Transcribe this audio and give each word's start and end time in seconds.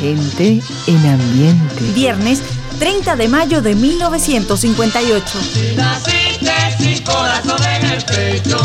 Gente 0.00 0.62
en 0.86 1.06
ambiente. 1.06 1.84
Viernes 1.94 2.40
30 2.78 3.16
de 3.16 3.28
mayo 3.28 3.60
de 3.60 3.74
1958. 3.74 5.26
Si 5.52 5.76
naciste 5.76 6.52
sin 6.78 7.04
corazón 7.04 7.62
en 7.62 7.84
el 7.84 8.02
pecho, 8.04 8.56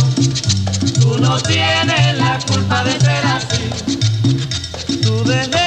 tú 1.01 1.17
no 1.19 1.37
tienes 1.41 2.17
la 2.17 2.39
culpa 2.47 2.85
de 2.85 2.91
ser 2.99 3.25
así. 3.25 3.69
Desdén 5.25 5.64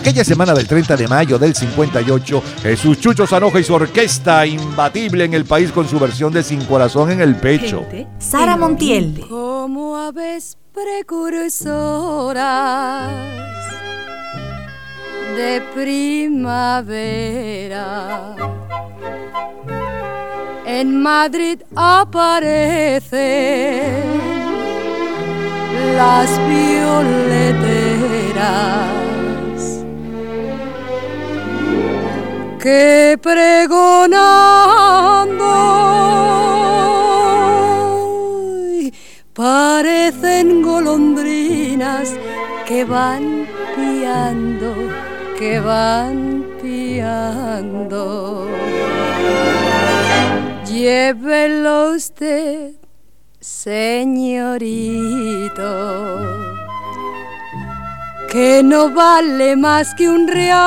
Aquella 0.00 0.24
semana 0.24 0.54
del 0.54 0.66
30 0.66 0.96
de 0.96 1.06
mayo 1.06 1.38
del 1.38 1.54
58, 1.54 2.42
Jesús 2.62 2.98
Chucho 3.00 3.26
Sanoja 3.26 3.60
y 3.60 3.64
su 3.64 3.74
orquesta 3.74 4.46
imbatible 4.46 5.24
en 5.24 5.34
el 5.34 5.44
país 5.44 5.70
con 5.72 5.86
su 5.86 5.98
versión 5.98 6.32
de 6.32 6.42
Sin 6.42 6.64
Corazón 6.64 7.10
en 7.10 7.20
el 7.20 7.36
Pecho. 7.36 7.84
Sara 8.18 8.56
Montiel. 8.56 9.26
Como 9.28 9.98
aves 9.98 10.56
precursoras 10.72 11.60
de 15.36 15.60
primavera. 15.74 16.64
En 20.64 21.02
Madrid 21.02 21.60
aparecen 21.76 23.20
las 25.94 26.30
violeteras 26.48 27.70
que 32.58 33.18
pregonando 33.22 34.10
parecen 39.32 40.60
golondrinas 40.62 42.14
que 42.66 42.84
van 42.84 43.46
piando, 43.74 44.74
que 45.38 45.60
van 45.60 46.44
piando. 46.60 48.46
Llévelo 50.66 51.92
usted, 51.94 52.74
señorito, 53.40 54.60
que 58.30 58.62
no 58.62 58.90
vale 58.90 59.56
más 59.56 59.94
que 59.94 60.08
un 60.08 60.28
real. 60.28 60.60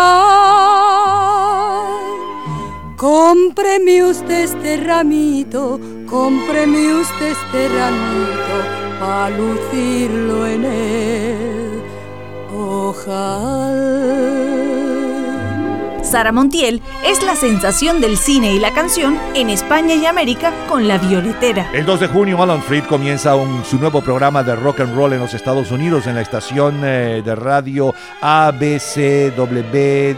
Cómpreme 2.97 4.03
usted 4.03 4.44
este 4.44 4.75
ramito, 4.78 5.79
cómpreme 6.06 6.94
usted 6.96 7.31
este 7.31 7.69
ramito, 7.69 8.56
para 9.00 9.29
lucirlo 9.29 10.46
en 10.46 10.66
el 10.66 11.81
ojal. 12.53 14.53
Sara 16.13 16.31
Montiel 16.31 16.79
es 17.07 17.24
la 17.24 17.35
sensación 17.35 18.00
del 18.00 18.18
cine 18.18 18.53
y 18.53 18.59
la 18.59 18.72
canción 18.72 19.18
en 19.34 19.50
España 19.50 19.96
y 19.96 20.06
América 20.06 20.53
con 20.69 20.88
La 20.88 21.00
Violetera. 21.00 21.72
El 21.74 21.88
2 21.88 22.01
de 22.01 22.07
junio, 22.07 22.40
Alan 22.40 22.62
Freed 22.62 22.84
comienza 22.84 23.34
un- 23.35 23.66
su 23.66 23.79
nuevo 23.79 24.00
programa 24.00 24.44
de 24.44 24.56
rock 24.56 24.81
and 24.81 24.96
roll 24.96 25.13
en 25.13 25.19
los 25.22 25.34
Estados 25.34 25.72
Unidos 25.72 26.06
en 26.06 26.13
la 26.13 26.22
estación 26.22 26.81
eh, 26.84 27.23
de 27.25 27.34
radio 27.34 27.96
ABCW 28.22 29.75
eh, 29.75 30.16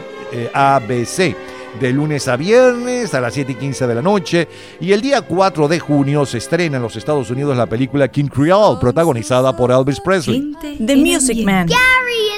ABC. 0.53 1.33
De 1.79 1.91
lunes 1.91 2.27
a 2.29 2.37
viernes 2.37 3.13
a 3.13 3.19
las 3.21 3.33
7 3.33 3.51
y 3.51 3.55
15 3.55 3.87
de 3.87 3.95
la 3.95 4.01
noche. 4.01 4.47
Y 4.79 4.91
el 4.93 5.01
día 5.01 5.21
4 5.21 5.67
de 5.67 5.79
junio 5.79 6.25
se 6.25 6.37
estrena 6.39 6.77
en 6.77 6.83
los 6.83 6.95
Estados 6.95 7.29
Unidos 7.29 7.55
la 7.57 7.65
película 7.67 8.07
King 8.09 8.27
Creole, 8.27 8.77
protagonizada 8.79 9.55
por 9.55 9.71
Elvis 9.71 9.99
Presley. 9.99 10.53
The 10.85 10.95
Music 10.95 11.43
Man. 11.45 11.67
Gary, 11.67 12.34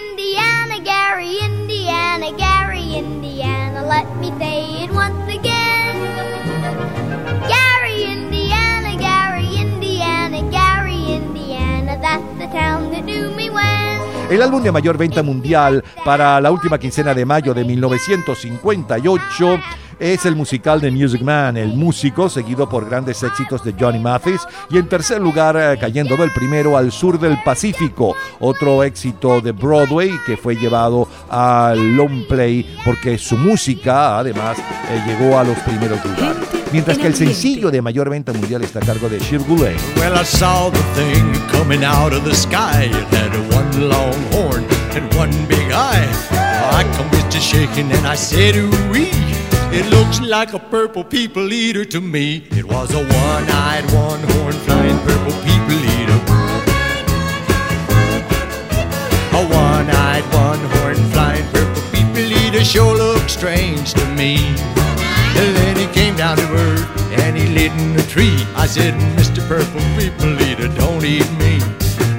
El 14.30 14.42
álbum 14.42 14.62
de 14.62 14.74
mayor 14.74 14.98
venta 14.98 15.24
mundial 15.24 15.82
para 16.04 16.42
la 16.42 16.52
última 16.52 16.78
quincena 16.78 17.14
de 17.14 17.26
mayo 17.26 17.54
de 17.54 17.64
1958 17.64 19.60
es 20.00 20.26
el 20.26 20.36
musical 20.36 20.82
de 20.82 20.92
Music 20.92 21.22
Man, 21.22 21.56
El 21.56 21.70
Músico, 21.70 22.28
seguido 22.30 22.68
por 22.68 22.90
grandes 22.90 23.24
éxitos 23.24 23.64
de 23.64 23.74
Johnny 23.80 24.00
Mathis 24.00 24.42
y 24.70 24.78
en 24.78 24.90
tercer 24.90 25.22
lugar 25.22 25.56
eh, 25.58 25.78
cayendo 25.80 26.18
del 26.18 26.32
primero 26.34 26.76
al 26.76 26.92
sur 26.92 27.18
del 27.18 27.42
Pacífico, 27.44 28.18
otro 28.42 28.84
éxito 28.84 29.40
de 29.40 29.54
Broadway 29.54 30.12
que 30.26 30.36
fue 30.36 30.58
llevado 30.58 31.08
al 31.30 31.96
long 31.96 32.28
play 32.28 32.78
porque 32.84 33.18
su 33.18 33.38
música 33.38 34.20
además 34.20 34.58
eh, 34.60 35.04
llegó 35.08 35.40
a 35.40 35.46
los 35.46 35.58
primeros 35.60 36.04
lugares. 36.04 36.57
Mientras 36.72 36.98
que 36.98 37.08
el 37.08 37.16
sencillo 37.16 37.72
de 37.72 37.82
mayor 37.82 38.10
venta 38.10 38.34
mundial 38.34 38.62
está 38.64 38.80
a 38.80 38.86
cargo 38.86 39.10
de 39.10 39.20
Shir 39.20 39.42
Goulet. 39.42 39.78
Well, 39.98 40.14
I 40.14 40.24
saw 40.24 40.70
the 40.70 40.84
thing 40.96 41.34
coming 41.52 41.84
out 41.84 42.14
of 42.14 42.24
the 42.24 42.36
sky. 42.36 42.86
It 42.86 43.08
had 43.14 43.32
one 43.54 43.90
long 43.90 44.16
horn 44.34 44.66
and 44.96 45.14
one 45.16 45.32
big 45.48 45.72
eye. 45.72 46.08
I 46.72 46.84
come 46.98 47.10
to 47.30 47.40
shaking 47.40 47.92
and 47.92 48.08
I 48.08 48.16
said, 48.16 48.56
ooh 48.56 48.72
It 49.72 49.86
looks 49.92 50.20
like 50.22 50.54
a 50.54 50.60
purple 50.60 51.04
people 51.04 51.52
eater 51.52 51.86
to 51.86 52.02
me. 52.02 52.44
It 52.52 52.66
was 52.66 52.94
a 52.94 53.04
one-eyed, 53.04 53.86
one-horn 53.92 54.54
flying 54.66 54.98
purple 55.00 55.34
people 55.44 55.80
eater. 55.96 56.20
A 59.34 59.44
one-eyed, 59.46 60.24
one-horn 60.34 60.96
flying 61.12 61.46
purple 61.52 61.84
people 61.92 62.32
eater 62.42 62.64
sure 62.64 62.98
looked 62.98 63.30
strange 63.30 63.94
to 63.94 64.06
me. 64.16 64.77
And 65.40 65.56
then 65.56 65.76
he 65.78 65.88
came 65.94 66.16
down 66.16 66.38
to 66.38 66.44
earth 66.44 66.88
and 67.20 67.38
he 67.38 67.48
lit 67.48 67.72
in 67.74 67.96
a 67.96 68.04
tree. 68.08 68.38
I 68.56 68.66
said, 68.66 68.94
Mr. 69.16 69.48
Purple 69.48 69.82
People 69.98 70.34
Eater, 70.42 70.68
don't 70.76 71.04
eat 71.06 71.30
me. 71.38 71.60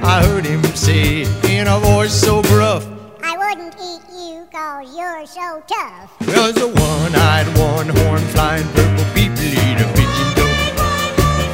I 0.01 0.23
heard 0.25 0.45
him 0.45 0.63
say 0.73 1.27
in 1.51 1.67
a 1.67 1.77
voice 1.79 2.13
so 2.13 2.41
gruff, 2.43 2.87
I 3.21 3.37
wouldn't 3.37 3.75
eat 3.75 4.01
you 4.17 4.47
cause 4.51 4.87
you're 4.97 5.25
so 5.27 5.61
tough. 5.67 6.17
There's 6.19 6.57
a 6.57 6.67
one-eyed, 6.67 7.47
one-horn 7.57 8.21
flying 8.33 8.67
purple 8.69 9.05
people 9.13 9.43
eater 9.43 9.87
pigeon 9.95 10.29
toad. 10.39 10.73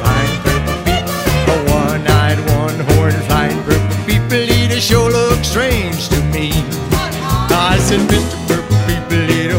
Flying 0.00 0.38
purple 0.46 0.78
people. 0.86 1.16
A 1.52 1.56
one-eyed, 1.82 2.38
one-horn 2.62 3.12
flying 3.26 3.60
purple 3.64 3.98
people 4.06 4.38
eater 4.38 4.80
sure 4.80 5.10
looks 5.10 5.48
strange 5.48 6.08
to 6.10 6.22
me. 6.32 6.52
I 7.58 7.78
said, 7.80 8.00
Mr. 8.08 8.35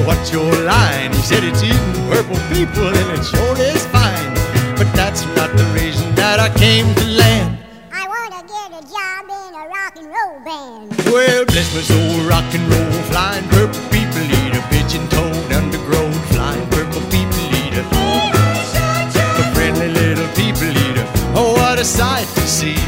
Purple 0.08 0.24
People 0.24 0.32
Eater, 0.32 0.32
what's 0.32 0.32
your 0.32 0.52
line? 0.66 1.12
He 1.14 1.22
said, 1.22 1.44
it's 1.44 1.64
eating 1.64 1.94
purple 2.10 2.40
people 2.56 2.88
and 2.88 3.20
it 3.20 3.24
sure 3.26 3.58
is 3.60 3.86
fine. 3.88 4.34
But 4.78 4.88
that's 4.96 5.26
not 5.36 5.52
the 5.58 5.66
reason 5.76 6.16
that 6.16 6.40
I 6.40 6.50
came 6.56 6.94
to 6.96 7.06
land. 7.06 7.58
I 7.92 8.08
wanna 8.08 8.42
get 8.48 8.72
a 8.72 8.84
job 8.88 9.28
in 9.28 9.56
a 9.56 9.68
rock 9.68 9.98
and 9.98 10.08
roll 10.08 10.40
band. 10.48 10.96
Well, 11.12 11.46
bless 11.46 11.74
my 11.76 11.82
soul, 11.82 12.24
rock 12.30 12.48
and 12.56 12.64
roll, 12.72 12.92
flying 13.12 13.44
purple 13.50 13.82
people 13.92 14.24
eater, 14.24 14.64
pigeon 14.72 15.08
toed, 15.10 15.52
undergrowth, 15.52 16.34
flying 16.34 16.68
purple 16.70 17.02
people 17.12 17.44
eater. 17.68 17.84
A 17.92 19.44
friendly 19.54 19.90
little 19.90 20.28
people 20.40 20.72
eater, 20.72 21.06
oh, 21.36 21.54
what 21.60 21.80
a 21.80 21.86
sight 21.86 22.28
to 22.36 22.46
see. 22.48 22.80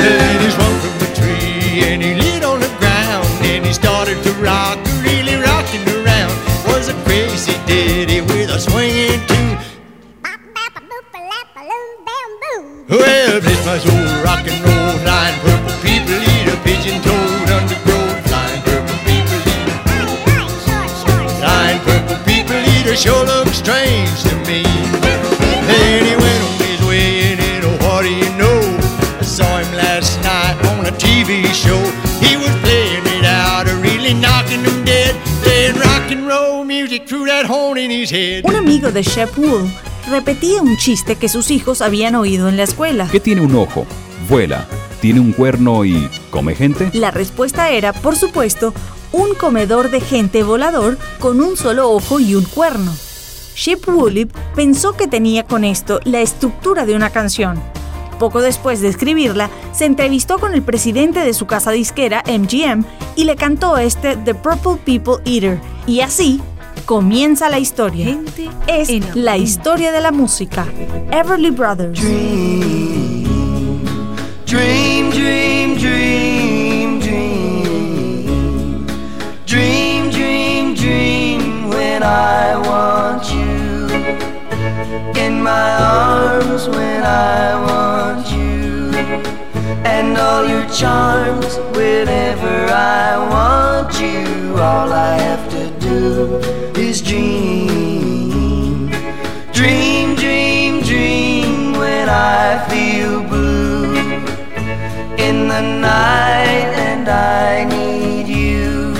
The 0.00 0.10
ladies 0.22 0.56
run 0.56 0.74
from 0.80 0.96
the 0.98 1.10
tree, 1.12 1.84
and 1.84 2.02
he 2.02 2.14
Well, 12.92 13.40
bless 13.40 13.64
my 13.64 13.78
soul, 13.78 14.22
rock 14.22 14.44
and 14.44 14.60
roll, 14.60 14.98
flying 15.00 15.40
purple 15.40 15.72
people 15.80 16.12
eat 16.12 16.44
a 16.52 16.56
pigeon 16.60 17.00
toad. 17.00 17.48
Flying 18.28 18.60
purple 18.68 18.98
people 19.08 19.40
eat 19.48 19.64
a 19.64 19.80
flying 21.40 21.80
purple 21.88 22.20
people 22.28 22.60
eat 22.76 22.84
a 22.84 22.94
sure 22.94 23.24
looks 23.24 23.56
strange 23.56 24.12
to 24.28 24.36
me. 24.44 24.60
Then 25.64 26.04
he 26.04 26.16
went 26.20 26.42
on 26.44 26.60
his 26.68 26.84
way 26.84 27.32
and 27.32 27.40
it, 27.40 27.64
oh, 27.64 27.78
what 27.80 28.02
do 28.02 28.12
you 28.12 28.28
know? 28.36 28.60
I 28.60 29.24
saw 29.24 29.56
him 29.56 29.72
last 29.72 30.20
night 30.20 30.60
on 30.76 30.84
a 30.84 30.92
TV 30.92 31.48
show. 31.48 31.80
He 32.20 32.36
was 32.36 32.52
playing 32.60 33.06
it 33.16 33.24
out, 33.24 33.72
really 33.80 34.12
knocking 34.12 34.64
them 34.64 34.84
dead. 34.84 35.16
Playing 35.40 35.76
rock 35.76 36.10
and 36.10 36.28
roll 36.28 36.62
music 36.62 37.08
through 37.08 37.24
that 37.24 37.46
horn 37.46 37.78
in 37.78 37.90
his 37.90 38.10
head. 38.10 38.44
Un 38.44 38.54
amigo 38.54 38.90
de 38.90 39.02
Shep 39.02 39.34
Wool 39.38 39.70
repetía 40.12 40.60
un 40.60 40.76
chiste 40.76 41.16
que 41.16 41.30
sus 41.30 41.50
hijos 41.50 41.80
habían 41.80 42.14
oído 42.14 42.50
en 42.50 42.58
la 42.58 42.64
escuela. 42.64 43.08
¿Qué 43.10 43.18
tiene 43.18 43.40
un 43.40 43.56
ojo? 43.56 43.86
Vuela. 44.28 44.68
¿Tiene 45.00 45.20
un 45.20 45.32
cuerno 45.32 45.86
y 45.86 46.08
come 46.30 46.54
gente? 46.54 46.90
La 46.92 47.10
respuesta 47.10 47.70
era, 47.70 47.94
por 47.94 48.14
supuesto, 48.14 48.74
un 49.10 49.34
comedor 49.34 49.90
de 49.90 50.00
gente 50.00 50.42
volador 50.42 50.98
con 51.18 51.40
un 51.40 51.56
solo 51.56 51.90
ojo 51.90 52.20
y 52.20 52.34
un 52.34 52.44
cuerno. 52.44 52.94
Shep 53.56 53.88
Woolip 53.88 54.32
pensó 54.54 54.92
que 54.92 55.08
tenía 55.08 55.44
con 55.44 55.64
esto 55.64 55.98
la 56.04 56.20
estructura 56.20 56.84
de 56.84 56.94
una 56.94 57.08
canción. 57.08 57.58
Poco 58.18 58.42
después 58.42 58.82
de 58.82 58.88
escribirla, 58.88 59.48
se 59.72 59.86
entrevistó 59.86 60.38
con 60.38 60.52
el 60.52 60.62
presidente 60.62 61.20
de 61.20 61.32
su 61.32 61.46
casa 61.46 61.70
disquera, 61.70 62.22
MGM, 62.26 62.84
y 63.16 63.24
le 63.24 63.36
cantó 63.36 63.78
este 63.78 64.16
The 64.16 64.34
Purple 64.34 64.76
People 64.84 65.22
Eater. 65.24 65.58
Y 65.86 66.00
así 66.00 66.40
comienza 66.84 67.48
la 67.48 67.58
historia. 67.58 68.04
Gente 68.06 68.50
Es 68.66 68.88
en 68.88 69.04
la 69.24 69.36
historia 69.36 69.92
de 69.92 70.00
la 70.00 70.10
música. 70.12 70.66
Everly 71.10 71.50
Brothers. 71.50 72.00
Dream, 74.46 75.10
dream, 75.10 75.76
dream, 75.78 77.00
dream. 77.00 78.86
Dream, 79.46 80.10
dream, 80.10 80.74
dream 80.74 81.68
when 81.68 82.02
I 82.02 82.56
want 82.56 83.24
you. 83.32 83.88
In 85.20 85.42
my 85.42 85.50
arms 85.50 86.68
when 86.68 87.02
I 87.02 87.54
want 87.56 88.26
you. 88.30 89.41
And 89.84 90.16
all 90.18 90.46
your 90.46 90.68
charms 90.68 91.56
whenever 91.76 92.66
I 92.70 93.16
want 93.34 94.00
you. 94.00 94.54
All 94.56 94.92
I 94.92 95.14
have 95.16 95.48
to 95.50 95.70
do 95.80 96.36
is 96.80 97.00
dream. 97.00 98.90
Dream, 99.52 100.14
dream, 100.14 100.82
dream 100.82 101.72
when 101.72 102.08
I 102.08 102.64
feel 102.68 103.22
blue 103.22 103.94
in 105.18 105.48
the 105.48 105.62
night 105.62 106.70
and 106.88 107.08
I 107.08 107.64
need 107.64 108.28
you 108.28 108.94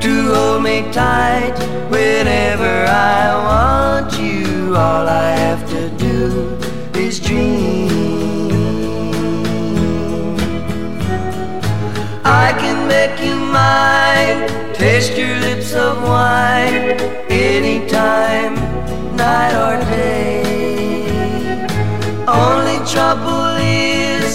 to 0.00 0.34
hold 0.34 0.62
me 0.62 0.82
tight 0.92 1.56
whenever 1.90 2.86
I 2.86 3.34
want 3.48 4.18
you. 4.18 4.74
All 4.74 5.06
I 5.08 5.30
have 5.44 5.68
to 5.70 5.90
do 5.90 6.58
is 6.98 7.20
dream. 7.20 8.05
Make 13.06 13.20
you 13.20 13.36
mine, 13.36 14.48
taste 14.74 15.16
your 15.16 15.38
lips 15.46 15.72
of 15.74 16.02
wine 16.02 16.98
anytime, 17.30 18.54
night 19.16 19.54
or 19.64 19.76
day. 19.90 20.42
Only 22.26 22.78
trouble 22.94 23.48
is, 23.60 24.28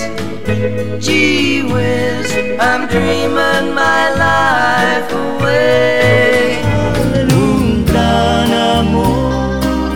gee 1.05 1.63
whiz, 1.63 2.29
I'm 2.59 2.87
dreaming 2.87 3.67
my 3.83 4.03
life 4.25 5.09
away. 5.25 6.61
Un 7.45 7.85
gran 7.85 8.49
amor 8.77 9.91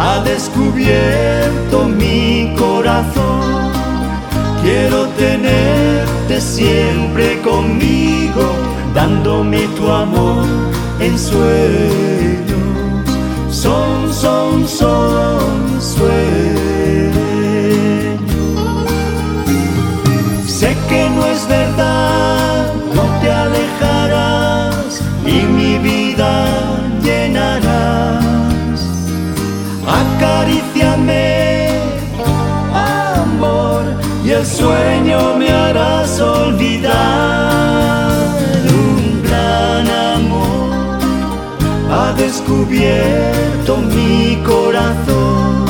ha 0.00 0.20
descubierto 0.24 1.84
mi 1.84 2.54
corazón. 2.58 3.27
Quiero 4.62 5.06
tenerte 5.16 6.40
siempre 6.40 7.40
conmigo, 7.40 8.54
dándome 8.94 9.66
tu 9.76 9.90
amor 9.90 10.44
en 11.00 11.18
sueños. 11.18 12.58
Son, 13.50 14.12
son, 14.12 14.68
son 14.68 15.80
sueños. 15.80 16.28
Sé 20.46 20.76
que 20.88 21.08
no 21.10 21.24
es 21.26 21.48
verdad, 21.48 22.72
no 22.94 23.02
te 23.20 23.30
alejarás 23.30 25.00
y 25.24 25.46
mi 25.46 25.78
vida 25.78 26.30
llenarás. 27.02 28.80
Acaríciame, 29.86 31.37
el 34.38 34.46
sueño 34.46 35.36
me 35.36 35.50
harás 35.50 36.20
olvidar. 36.20 38.12
Un 38.70 39.22
gran 39.24 39.86
amor 40.16 40.98
ha 41.90 42.12
descubierto 42.12 43.78
mi 43.94 44.36
corazón. 44.46 45.66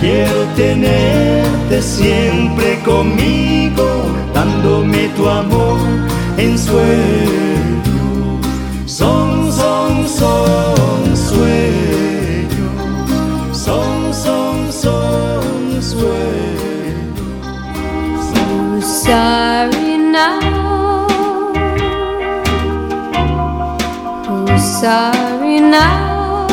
Quiero 0.00 0.44
tenerte 0.56 1.82
siempre 1.82 2.80
conmigo, 2.84 3.86
dándome 4.32 5.08
tu 5.16 5.28
amor 5.28 5.78
en 6.38 6.58
sueños. 6.58 7.82
Son, 8.86 9.52
son, 9.52 10.08
son 10.08 11.01
sorry 19.04 19.98
now? 19.98 20.38
Who's 24.26 24.62
sorry 24.80 25.58
now? 25.58 26.46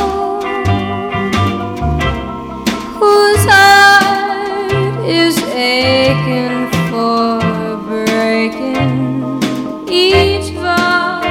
Whose 2.99 3.45
heart 3.45 5.05
is 5.05 5.37
aching 5.53 6.71
for 6.89 7.77
breaking 7.87 9.43
each 9.87 10.49
vow? 10.53 11.21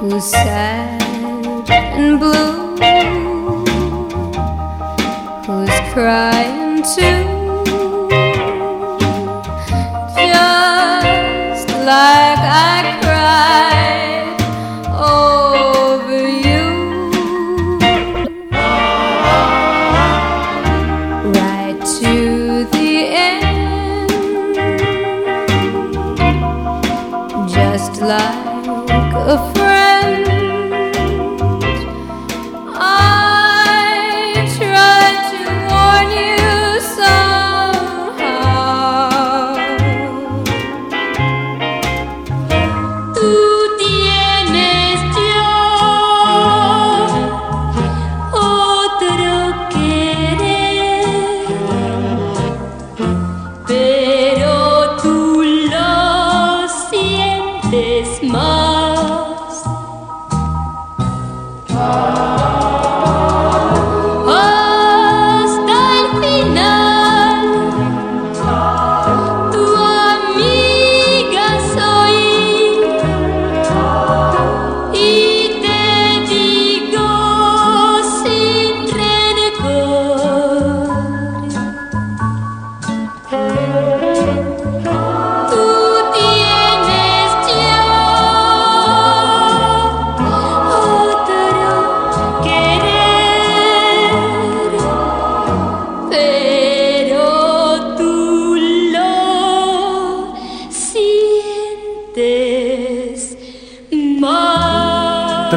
Who's 0.00 0.24
sad 0.24 1.68
and 1.68 2.18
blue? 2.18 2.76
Who's 5.46 5.76
crying 5.92 6.82
too? 6.82 7.23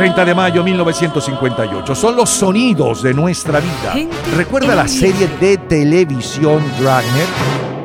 30 0.08 0.24
de 0.24 0.36
mayo 0.36 0.64
1958. 0.64 1.94
Son 1.94 2.16
los 2.16 2.30
sonidos 2.30 3.04
de 3.04 3.14
nuestra 3.14 3.60
vida. 3.60 3.94
¿Recuerda 4.38 4.74
la 4.74 4.88
serie 4.88 5.28
de 5.42 5.58
televisión 5.58 6.64
Dragnet? 6.80 7.77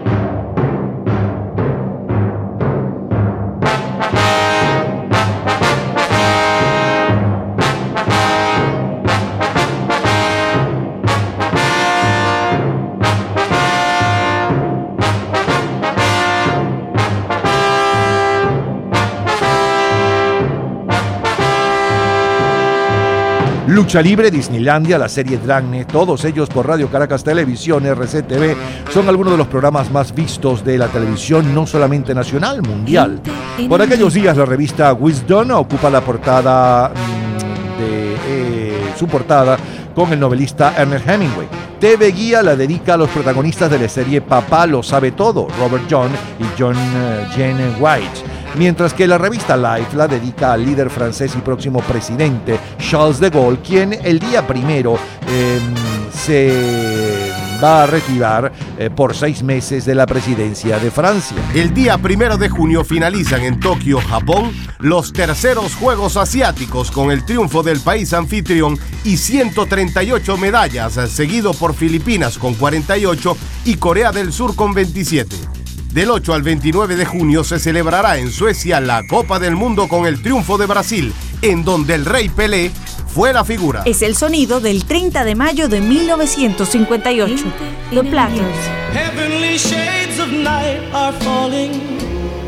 Lucha 23.82 24.00
Libre, 24.00 24.30
Disneylandia, 24.30 24.96
la 24.96 25.08
serie 25.08 25.38
Dragnet, 25.38 25.90
todos 25.90 26.24
ellos 26.24 26.48
por 26.48 26.68
Radio 26.68 26.88
Caracas 26.88 27.24
Televisión, 27.24 27.84
RCTV, 27.84 28.54
son 28.92 29.08
algunos 29.08 29.32
de 29.32 29.38
los 29.38 29.48
programas 29.48 29.90
más 29.90 30.14
vistos 30.14 30.64
de 30.64 30.78
la 30.78 30.86
televisión, 30.86 31.52
no 31.52 31.66
solamente 31.66 32.14
nacional, 32.14 32.62
mundial. 32.62 33.20
Por 33.68 33.82
aquellos 33.82 34.14
días 34.14 34.36
la 34.36 34.44
revista 34.44 34.92
Wisdom 34.92 35.50
ocupa 35.50 35.90
la 35.90 36.00
portada 36.00 36.90
mm, 36.90 37.82
eh, 38.28 38.92
su 38.96 39.08
portada 39.08 39.58
con 39.96 40.12
el 40.12 40.20
novelista 40.20 40.74
Ernest 40.78 41.08
Hemingway. 41.08 41.48
TV 41.80 42.12
Guía 42.12 42.40
la 42.40 42.54
dedica 42.54 42.94
a 42.94 42.98
los 42.98 43.10
protagonistas 43.10 43.68
de 43.68 43.80
la 43.80 43.88
serie 43.88 44.20
Papá 44.20 44.64
lo 44.64 44.84
sabe 44.84 45.10
todo, 45.10 45.48
Robert 45.58 45.86
John 45.90 46.12
y 46.38 46.44
John 46.56 46.76
uh, 46.76 47.32
Jane 47.34 47.74
White 47.80 48.31
mientras 48.56 48.94
que 48.94 49.06
la 49.06 49.18
revista 49.18 49.56
Life 49.56 49.96
la 49.96 50.08
dedica 50.08 50.52
al 50.52 50.64
líder 50.64 50.90
francés 50.90 51.34
y 51.36 51.38
próximo 51.38 51.80
presidente 51.80 52.58
Charles 52.78 53.20
de 53.20 53.30
Gaulle, 53.30 53.58
quien 53.66 53.92
el 53.92 54.18
día 54.18 54.46
primero 54.46 54.96
em, 55.28 55.74
se 56.12 57.30
va 57.62 57.84
a 57.84 57.86
retirar 57.86 58.52
eh, 58.78 58.90
por 58.90 59.14
seis 59.14 59.42
meses 59.42 59.84
de 59.84 59.94
la 59.94 60.06
presidencia 60.06 60.78
de 60.78 60.90
Francia. 60.90 61.36
El 61.54 61.72
día 61.72 61.96
primero 61.98 62.36
de 62.36 62.48
junio 62.48 62.84
finalizan 62.84 63.42
en 63.42 63.60
Tokio, 63.60 64.00
Japón, 64.00 64.52
los 64.80 65.12
terceros 65.12 65.74
Juegos 65.76 66.16
Asiáticos 66.16 66.90
con 66.90 67.10
el 67.10 67.24
triunfo 67.24 67.62
del 67.62 67.80
país 67.80 68.12
anfitrión 68.12 68.78
y 69.04 69.16
138 69.16 70.36
medallas, 70.36 70.94
seguido 71.10 71.54
por 71.54 71.74
Filipinas 71.74 72.38
con 72.38 72.54
48 72.54 73.36
y 73.64 73.76
Corea 73.76 74.10
del 74.10 74.32
Sur 74.32 74.56
con 74.56 74.74
27. 74.74 75.61
Del 75.92 76.10
8 76.10 76.32
al 76.32 76.42
29 76.42 76.96
de 76.96 77.04
junio 77.04 77.44
se 77.44 77.58
celebrará 77.58 78.16
en 78.16 78.30
Suecia 78.30 78.80
la 78.80 79.06
Copa 79.06 79.38
del 79.38 79.56
Mundo 79.56 79.88
con 79.88 80.06
el 80.06 80.22
triunfo 80.22 80.56
de 80.56 80.64
Brasil, 80.64 81.12
en 81.42 81.64
donde 81.64 81.94
el 81.94 82.06
rey 82.06 82.30
Pelé 82.30 82.70
fue 83.08 83.34
la 83.34 83.44
figura. 83.44 83.82
Es 83.84 84.00
el 84.00 84.16
sonido 84.16 84.60
del 84.60 84.86
30 84.86 85.22
de 85.22 85.34
mayo 85.34 85.68
de 85.68 85.82
1958. 85.82 87.44
The 87.90 88.04
Platters. 88.04 88.56
Heavenly 88.94 89.58
shades 89.58 90.18
of 90.18 90.28
night 90.32 90.80
are 90.94 91.12
falling. 91.20 91.72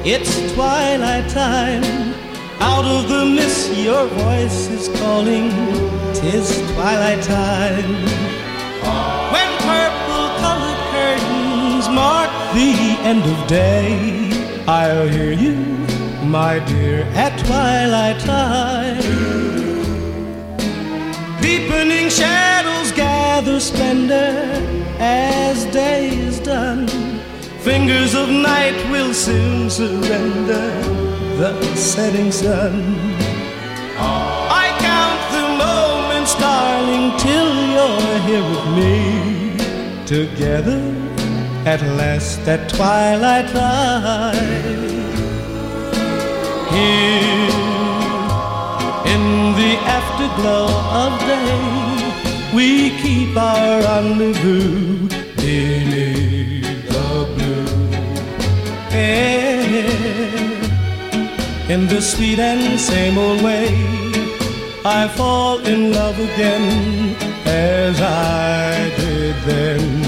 It's 0.06 0.34
twilight 0.54 1.28
time. 1.28 2.14
Out 2.60 2.86
of 2.86 3.08
the 3.08 3.26
mist, 3.26 3.74
your 3.76 4.08
voice 4.08 4.70
is 4.70 4.88
calling. 4.98 5.50
Tis 6.14 6.62
twilight 6.72 7.22
time. 7.22 8.24
The 12.54 12.70
end 13.02 13.24
of 13.24 13.48
day, 13.48 14.30
I'll 14.68 15.08
hear 15.08 15.32
you, 15.32 15.56
my 16.24 16.60
dear, 16.60 17.02
at 17.14 17.36
twilight 17.44 18.20
time. 18.20 19.02
Deepening 21.42 22.08
shadows 22.08 22.92
gather 22.92 23.58
splendor 23.58 24.32
as 25.00 25.64
day 25.66 26.10
is 26.10 26.38
done. 26.38 26.86
Fingers 27.68 28.14
of 28.14 28.28
night 28.28 28.76
will 28.88 29.12
soon 29.12 29.68
surrender 29.68 30.70
the 31.36 31.74
setting 31.74 32.30
sun. 32.30 32.74
I 33.98 34.66
count 34.78 35.22
the 35.36 35.46
moments, 35.66 36.34
darling, 36.38 37.18
till 37.18 37.52
you're 37.74 38.18
here 38.28 38.46
with 38.52 38.66
me. 38.78 38.94
Together 40.06 40.93
at 41.66 41.80
last 41.96 42.40
at 42.46 42.68
twilight 42.68 43.48
time. 43.48 44.34
Here 46.74 47.54
in 49.12 49.24
the 49.60 49.74
afterglow 49.98 50.68
of 51.04 51.12
day, 51.20 52.54
we 52.54 52.90
keep 53.00 53.36
our 53.36 53.80
rendezvous 53.80 55.08
beneath 55.36 56.88
the 56.88 57.10
blue 57.34 57.66
air. 58.92 59.84
In 61.70 61.88
the 61.88 62.02
sweet 62.02 62.38
and 62.38 62.78
same 62.78 63.16
old 63.16 63.42
way, 63.42 63.68
I 64.84 65.08
fall 65.08 65.60
in 65.60 65.92
love 65.92 66.18
again 66.18 67.16
as 67.46 68.00
I 68.02 68.90
did 68.98 69.36
then. 69.44 70.03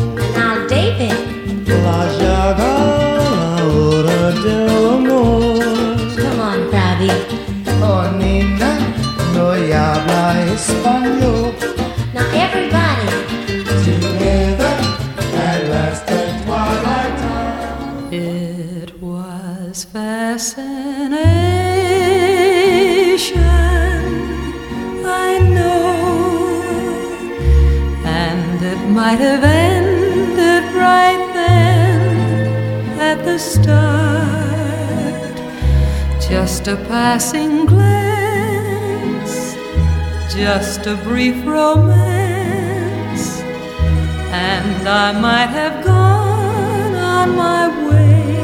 Might 29.12 29.20
have 29.20 29.44
ended 29.44 30.64
right 30.74 31.34
then 31.34 32.98
at 32.98 33.26
the 33.26 33.38
start. 33.38 35.36
Just 36.30 36.68
a 36.70 36.78
passing 36.88 37.66
glance, 37.66 39.36
just 40.34 40.88
a 40.88 40.96
brief 41.04 41.46
romance, 41.46 43.42
and 44.32 44.88
I 44.88 45.12
might 45.20 45.52
have 45.60 45.84
gone 45.84 46.96
on 46.96 47.36
my 47.36 47.68
way 47.90 48.40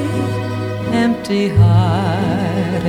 empty 0.92 1.48
hearted. 1.48 2.88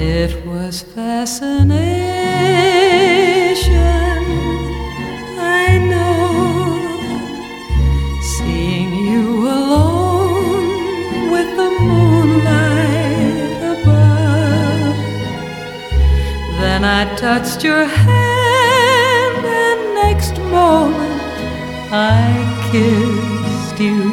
It 0.00 0.46
was 0.46 0.80
fascination, 0.80 1.76
Then 16.76 16.84
I 16.84 17.14
touched 17.16 17.64
your 17.64 17.86
hand, 17.86 19.46
and 19.46 19.94
next 19.94 20.36
moment 20.52 21.22
I 21.90 22.28
kissed 22.70 23.80
you. 23.80 24.12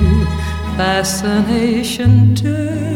Fascination 0.77 2.33
turned 2.35 2.92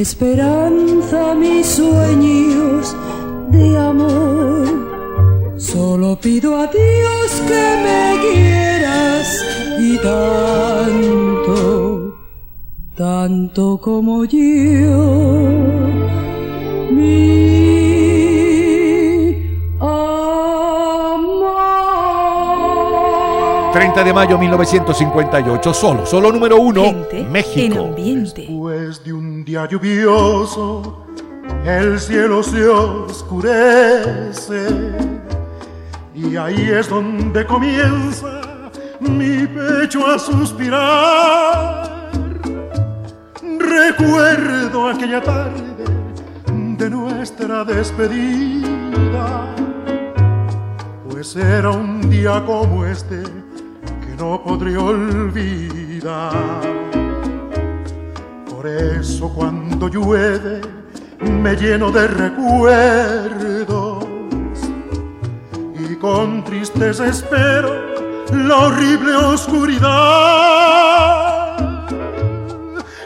esperanza 0.00 1.34
mis 1.34 1.66
sueños 1.66 2.96
de 3.50 3.78
amor. 3.78 5.54
Solo 5.58 6.16
pido 6.18 6.56
a 6.56 6.66
Dios 6.66 7.42
que 7.46 7.76
me 7.84 8.18
quieras 8.22 9.44
y 9.78 9.98
tanto, 9.98 11.56
tanto 12.96 13.78
como 13.78 14.24
yo. 14.24 14.38
Mi 16.90 17.60
amor. 19.80 20.30
30 23.72 24.02
de 24.04 24.12
mayo 24.14 24.38
1958, 24.38 25.74
solo, 25.74 26.06
solo 26.06 26.32
número 26.32 26.56
uno, 26.56 26.82
México. 27.30 27.90
Después 27.94 28.34
de 28.34 28.46
un 28.48 28.59
día 29.50 29.66
lluvioso, 29.66 31.04
el 31.64 31.98
cielo 31.98 32.40
se 32.40 32.68
oscurece. 32.68 34.62
Y 36.14 36.36
ahí 36.36 36.70
es 36.70 36.88
donde 36.88 37.44
comienza 37.44 38.70
mi 39.00 39.48
pecho 39.48 40.06
a 40.06 40.20
suspirar. 40.20 42.12
Recuerdo 43.58 44.88
aquella 44.88 45.20
tarde 45.20 45.84
de 46.78 46.88
nuestra 46.88 47.64
despedida, 47.64 49.52
pues 51.10 51.34
era 51.34 51.70
un 51.70 52.08
día 52.08 52.40
como 52.46 52.86
este 52.86 53.24
que 54.00 54.14
no 54.16 54.40
podré 54.44 54.76
olvidar. 54.76 56.20
Por 58.60 58.68
eso 58.68 59.30
cuando 59.30 59.88
llueve 59.88 60.60
me 61.22 61.56
lleno 61.56 61.90
de 61.90 62.06
recuerdos 62.06 64.04
y 65.78 65.96
con 65.96 66.44
tristeza 66.44 67.06
espero 67.06 67.70
la 68.30 68.58
horrible 68.66 69.16
oscuridad. 69.16 69.88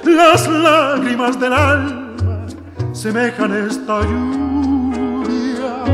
Las 0.02 0.48
lágrimas 0.48 1.38
del 1.38 1.52
alma 1.52 2.46
semejan 2.92 3.68
esta 3.68 4.00
lluvia. 4.02 5.84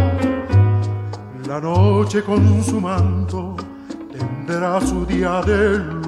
La 1.47 1.61
noche 1.61 2.23
con 2.23 2.65
su 2.65 2.81
manto 2.81 3.57
tendrá 4.11 4.81
su 4.81 5.05
día 5.05 5.43
de 5.43 5.81
luz. 5.81 6.00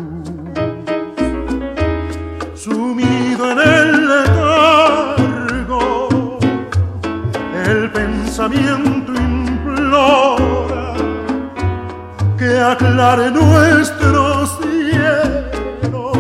Sumido 2.63 3.51
en 3.51 3.59
el 3.59 4.07
letargo, 4.07 5.59
el 7.67 7.91
pensamiento 7.91 9.13
implora 9.15 10.95
que 12.39 12.61
aclare 12.61 13.33
nuestro 13.33 14.47
cielo 14.47 16.13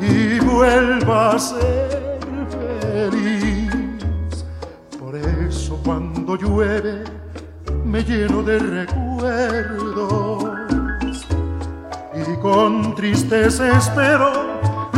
y 0.00 0.40
vuelva 0.40 1.32
a 1.32 1.38
ser 1.38 2.08
feliz. 3.10 4.46
Por 4.98 5.16
eso 5.16 5.78
cuando 5.84 6.36
llueve 6.36 7.04
me 7.84 8.02
lleno 8.02 8.42
de 8.42 8.58
recuerdos 8.58 10.46
y 12.26 12.36
con 12.40 12.94
tristeza 12.94 13.76
espero 13.76 14.45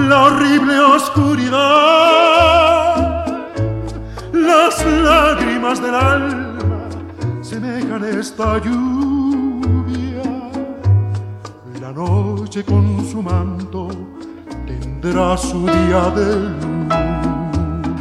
la 0.08 0.22
horrible 0.22 0.80
oscuridad. 0.80 1.56
Las 4.32 4.84
lágrimas 4.84 5.82
del 5.82 5.94
alma 5.94 6.88
semejan 7.42 8.04
esta 8.04 8.58
lluvia. 8.58 10.22
La 11.80 11.92
noche 11.92 12.64
con 12.64 13.04
su 13.06 13.22
manto 13.22 13.88
tendrá 14.66 15.36
su 15.36 15.66
día 15.66 16.10
de 16.16 16.36
luz. 16.36 16.77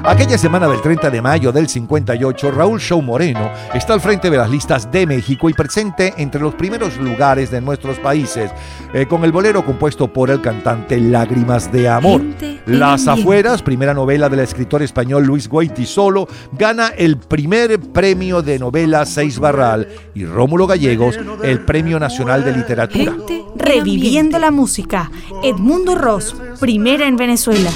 Aquella 0.07 0.37
semana 0.37 0.69
del 0.69 0.81
30 0.81 1.09
de 1.09 1.21
mayo 1.21 1.51
del 1.51 1.67
58, 1.67 2.51
Raúl 2.51 2.79
Show 2.79 3.01
Moreno 3.01 3.51
está 3.73 3.91
al 3.91 3.99
frente 3.99 4.29
de 4.29 4.37
las 4.37 4.49
listas 4.49 4.89
de 4.89 5.05
México 5.05 5.49
y 5.49 5.53
presente 5.53 6.13
entre 6.15 6.39
los 6.39 6.55
primeros 6.55 6.95
lugares 6.95 7.51
de 7.51 7.59
nuestros 7.59 7.99
países, 7.99 8.49
eh, 8.93 9.05
con 9.05 9.25
el 9.25 9.33
bolero 9.33 9.65
compuesto 9.65 10.07
por 10.07 10.29
el 10.29 10.39
cantante 10.39 10.97
Lágrimas 11.01 11.69
de 11.73 11.89
Amor. 11.89 12.21
Las 12.65 13.09
Afueras, 13.09 13.61
primera 13.61 13.93
novela 13.93 14.29
del 14.29 14.39
escritor 14.39 14.81
español 14.81 15.25
Luis 15.25 15.49
Solo, 15.83 16.29
gana 16.53 16.87
el 16.97 17.17
primer 17.17 17.77
premio 17.77 18.41
de 18.41 18.59
novela 18.59 19.05
Seis 19.05 19.37
Barral 19.39 19.89
y 20.15 20.23
Rómulo 20.23 20.67
Gallegos 20.67 21.19
el 21.43 21.65
Premio 21.65 21.99
Nacional 21.99 22.45
de 22.45 22.53
Literatura. 22.53 23.13
Reviviendo 23.57 24.39
la 24.39 24.51
música, 24.51 25.11
Edmundo 25.43 25.95
Ross, 25.95 26.33
primera 26.61 27.05
en 27.07 27.17
Venezuela. 27.17 27.71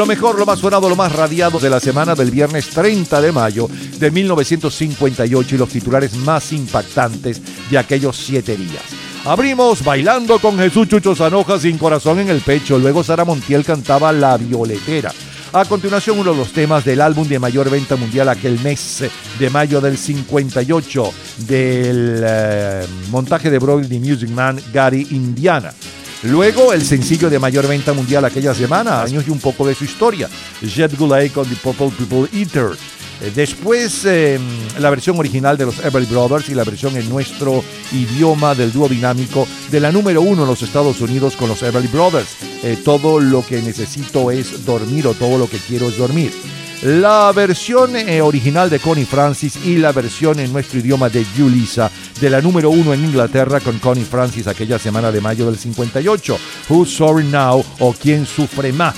Lo 0.00 0.06
mejor, 0.06 0.38
lo 0.38 0.46
más 0.46 0.60
sonado, 0.60 0.88
lo 0.88 0.96
más 0.96 1.12
radiado 1.12 1.58
de 1.58 1.68
la 1.68 1.78
semana 1.78 2.14
del 2.14 2.30
viernes 2.30 2.70
30 2.70 3.20
de 3.20 3.32
mayo 3.32 3.68
de 3.98 4.10
1958 4.10 5.54
y 5.54 5.58
los 5.58 5.68
titulares 5.68 6.16
más 6.16 6.54
impactantes 6.54 7.42
de 7.70 7.76
aquellos 7.76 8.16
siete 8.16 8.56
días. 8.56 8.82
Abrimos 9.26 9.84
bailando 9.84 10.38
con 10.38 10.56
Jesús 10.56 10.88
Chucho 10.88 11.14
Zanoja 11.14 11.58
sin 11.58 11.76
corazón 11.76 12.18
en 12.18 12.30
el 12.30 12.40
pecho. 12.40 12.78
Luego 12.78 13.04
Sara 13.04 13.26
Montiel 13.26 13.62
cantaba 13.62 14.10
La 14.10 14.38
Violetera. 14.38 15.12
A 15.52 15.66
continuación, 15.66 16.18
uno 16.18 16.30
de 16.30 16.38
los 16.38 16.52
temas 16.54 16.82
del 16.82 17.02
álbum 17.02 17.28
de 17.28 17.38
mayor 17.38 17.68
venta 17.68 17.96
mundial 17.96 18.30
aquel 18.30 18.58
mes 18.60 19.04
de 19.38 19.50
mayo 19.50 19.82
del 19.82 19.98
58 19.98 21.12
del 21.46 22.22
eh, 22.26 22.86
montaje 23.10 23.50
de 23.50 23.58
Broadway 23.58 23.98
Music 23.98 24.30
Man 24.30 24.58
Gary 24.72 25.08
Indiana. 25.10 25.74
Luego, 26.22 26.74
el 26.74 26.84
sencillo 26.84 27.30
de 27.30 27.38
mayor 27.38 27.66
venta 27.66 27.94
mundial 27.94 28.24
aquella 28.26 28.54
semana, 28.54 29.02
años 29.02 29.24
y 29.26 29.30
un 29.30 29.40
poco 29.40 29.66
de 29.66 29.74
su 29.74 29.84
historia, 29.84 30.28
Jet 30.60 30.96
Goulet 30.98 31.32
con 31.32 31.48
The 31.48 31.56
Purple 31.56 31.90
People 31.96 32.28
Eaters. 32.38 32.78
Eh, 33.22 33.32
Después, 33.34 34.04
eh, 34.04 34.38
la 34.78 34.90
versión 34.90 35.18
original 35.18 35.56
de 35.56 35.66
los 35.66 35.78
Everly 35.78 36.06
Brothers 36.06 36.50
y 36.50 36.54
la 36.54 36.64
versión 36.64 36.94
en 36.96 37.08
nuestro 37.08 37.64
idioma 37.92 38.54
del 38.54 38.70
dúo 38.70 38.88
dinámico 38.88 39.46
de 39.70 39.80
la 39.80 39.90
número 39.92 40.20
uno 40.20 40.42
en 40.42 40.48
los 40.48 40.62
Estados 40.62 41.00
Unidos 41.00 41.36
con 41.36 41.48
los 41.48 41.62
Everly 41.62 41.88
Brothers. 41.88 42.28
Eh, 42.62 42.78
todo 42.84 43.18
lo 43.18 43.44
que 43.44 43.62
necesito 43.62 44.30
es 44.30 44.66
dormir 44.66 45.06
o 45.06 45.14
todo 45.14 45.38
lo 45.38 45.48
que 45.48 45.58
quiero 45.58 45.88
es 45.88 45.96
dormir. 45.96 46.32
La 46.82 47.30
versión 47.32 47.94
eh, 47.94 48.22
original 48.22 48.70
de 48.70 48.78
Connie 48.78 49.04
Francis 49.04 49.58
y 49.66 49.76
la 49.76 49.92
versión 49.92 50.40
en 50.40 50.50
nuestro 50.50 50.80
idioma 50.80 51.10
de 51.10 51.26
Julissa 51.36 51.90
de 52.18 52.30
la 52.30 52.40
número 52.40 52.70
uno 52.70 52.94
en 52.94 53.04
Inglaterra 53.04 53.60
con 53.60 53.78
Connie 53.78 54.04
Francis 54.04 54.46
aquella 54.46 54.78
semana 54.78 55.12
de 55.12 55.20
mayo 55.20 55.44
del 55.44 55.58
58. 55.58 56.38
Who's 56.70 56.96
Sorry 56.96 57.24
Now 57.24 57.62
o 57.80 57.92
Quién 57.92 58.24
Sufre 58.24 58.72
Más 58.72 58.96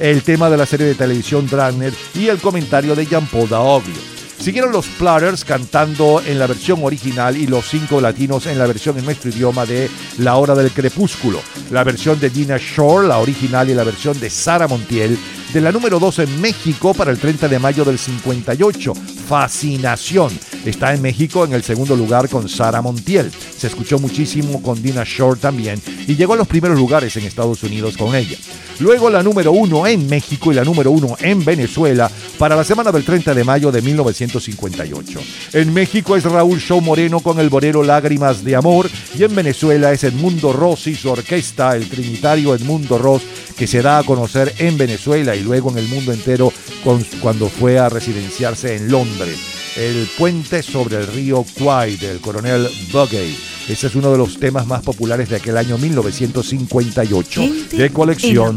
el 0.00 0.22
tema 0.22 0.50
de 0.50 0.56
la 0.56 0.66
serie 0.66 0.86
de 0.86 0.94
televisión 0.96 1.46
Dragner 1.46 1.92
y 2.14 2.26
el 2.28 2.38
comentario 2.38 2.96
de 2.96 3.06
Jean-Paul 3.06 3.48
Daoglio. 3.48 3.94
Siguieron 4.40 4.72
los 4.72 4.86
Platters 4.86 5.44
cantando 5.44 6.22
en 6.26 6.38
la 6.38 6.46
versión 6.46 6.80
original 6.82 7.36
y 7.36 7.46
los 7.46 7.68
cinco 7.68 8.00
latinos 8.00 8.46
en 8.46 8.58
la 8.58 8.66
versión 8.66 8.98
en 8.98 9.04
nuestro 9.04 9.30
idioma 9.30 9.66
de 9.66 9.90
La 10.18 10.36
Hora 10.36 10.54
del 10.54 10.70
Crepúsculo. 10.70 11.42
La 11.70 11.84
versión 11.84 12.18
de 12.18 12.30
Dina 12.30 12.56
Shore, 12.56 13.06
la 13.06 13.18
original, 13.18 13.68
y 13.68 13.74
la 13.74 13.84
versión 13.84 14.18
de 14.18 14.30
Sara 14.30 14.66
Montiel 14.66 15.18
de 15.52 15.60
la 15.60 15.72
número 15.72 15.98
2 15.98 16.20
en 16.20 16.40
México 16.40 16.94
para 16.94 17.10
el 17.10 17.18
30 17.18 17.48
de 17.48 17.58
mayo 17.58 17.84
del 17.84 17.98
58. 17.98 18.94
Fascinación. 19.28 20.30
Está 20.64 20.94
en 20.94 21.02
México 21.02 21.44
en 21.44 21.54
el 21.54 21.62
segundo 21.62 21.96
lugar 21.96 22.28
con 22.28 22.48
Sara 22.48 22.82
Montiel. 22.82 23.30
Se 23.32 23.66
escuchó 23.66 23.98
muchísimo 23.98 24.62
con 24.62 24.80
Dina 24.80 25.02
Shore 25.04 25.40
también 25.40 25.80
y 26.06 26.14
llegó 26.14 26.34
a 26.34 26.36
los 26.36 26.46
primeros 26.46 26.78
lugares 26.78 27.16
en 27.16 27.24
Estados 27.24 27.62
Unidos 27.62 27.96
con 27.96 28.14
ella. 28.14 28.36
Luego 28.80 29.10
la 29.10 29.22
número 29.22 29.52
1 29.52 29.86
en 29.88 30.08
México 30.08 30.52
y 30.52 30.54
la 30.54 30.64
número 30.64 30.90
1 30.90 31.18
en 31.20 31.44
Venezuela 31.44 32.10
para 32.38 32.56
la 32.56 32.64
semana 32.64 32.90
del 32.90 33.04
30 33.04 33.34
de 33.34 33.44
mayo 33.44 33.70
de 33.70 33.82
1958. 33.82 35.20
En 35.52 35.74
México 35.74 36.16
es 36.16 36.24
Raúl 36.24 36.58
Show 36.58 36.80
Moreno 36.80 37.20
con 37.20 37.38
el 37.40 37.50
bolero 37.50 37.82
Lágrimas 37.82 38.42
de 38.42 38.56
Amor 38.56 38.88
y 39.18 39.24
en 39.24 39.34
Venezuela 39.34 39.92
es 39.92 40.04
Edmundo 40.04 40.54
Ross 40.54 40.86
y 40.86 40.94
su 40.94 41.10
orquesta, 41.10 41.76
el 41.76 41.90
trinitario 41.90 42.54
Edmundo 42.54 42.96
Ross, 42.96 43.22
que 43.54 43.66
se 43.66 43.82
da 43.82 43.98
a 43.98 44.02
conocer 44.02 44.54
en 44.56 44.78
Venezuela 44.78 45.36
y 45.40 45.42
luego 45.42 45.70
en 45.70 45.78
el 45.78 45.88
mundo 45.88 46.12
entero 46.12 46.52
con- 46.84 47.02
cuando 47.20 47.48
fue 47.48 47.78
a 47.78 47.88
residenciarse 47.88 48.76
en 48.76 48.90
Londres. 48.90 49.38
El 49.76 50.08
puente 50.18 50.62
sobre 50.62 50.96
el 50.96 51.06
río 51.06 51.44
Kwai 51.58 51.96
del 51.96 52.20
coronel 52.20 52.68
Bugey. 52.92 53.36
Ese 53.68 53.86
es 53.86 53.94
uno 53.94 54.10
de 54.10 54.18
los 54.18 54.38
temas 54.40 54.66
más 54.66 54.82
populares 54.82 55.28
de 55.28 55.36
aquel 55.36 55.56
año 55.56 55.78
1958 55.78 57.42
de 57.70 57.90
colección. 57.90 58.56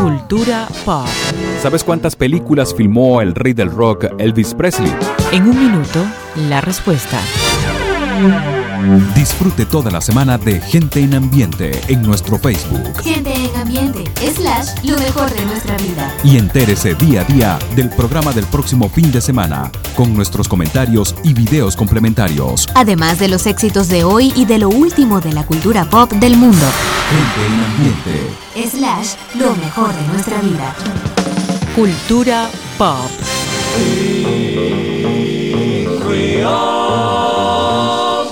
Cultura 0.00 0.66
pop. 0.84 1.06
¿Sabes 1.62 1.84
cuántas 1.84 2.16
películas 2.16 2.74
filmó 2.74 3.20
el 3.20 3.34
rey 3.34 3.52
del 3.52 3.70
rock 3.70 4.06
Elvis 4.18 4.54
Presley? 4.54 4.92
En 5.32 5.42
un 5.46 5.58
minuto, 5.58 6.02
la 6.48 6.62
respuesta. 6.62 7.20
Disfrute 9.14 9.66
toda 9.66 9.90
la 9.90 10.00
semana 10.00 10.38
de 10.38 10.60
Gente 10.60 11.00
en 11.00 11.14
Ambiente 11.14 11.80
en 11.88 12.02
nuestro 12.02 12.38
Facebook 12.38 13.02
Gente 13.02 13.32
en 13.32 13.56
ambiente, 13.56 14.04
slash, 14.34 14.84
lo 14.84 14.96
mejor 14.98 15.30
de 15.32 15.44
nuestra 15.46 15.76
vida. 15.78 16.14
y 16.24 16.36
entérese 16.38 16.94
día 16.94 17.22
a 17.22 17.24
día 17.24 17.58
del 17.76 17.90
programa 17.90 18.32
del 18.32 18.44
próximo 18.46 18.88
fin 18.88 19.10
de 19.12 19.20
semana 19.20 19.70
con 19.96 20.14
nuestros 20.14 20.48
comentarios 20.48 21.14
y 21.24 21.34
videos 21.34 21.76
complementarios. 21.76 22.68
Además 22.74 23.18
de 23.18 23.28
los 23.28 23.46
éxitos 23.46 23.88
de 23.88 24.04
hoy 24.04 24.32
y 24.36 24.44
de 24.46 24.58
lo 24.58 24.68
último 24.68 25.20
de 25.20 25.32
la 25.32 25.44
cultura 25.44 25.84
pop 25.84 26.10
del 26.12 26.36
mundo. 26.36 26.66
Gente 27.10 27.46
en 27.46 27.64
Ambiente. 27.64 28.76
Slash, 28.76 29.14
lo 29.38 29.54
mejor 29.56 29.94
de 29.94 30.06
nuestra 30.08 30.40
vida. 30.40 30.74
Cultura 31.74 32.48
pop. 32.78 33.10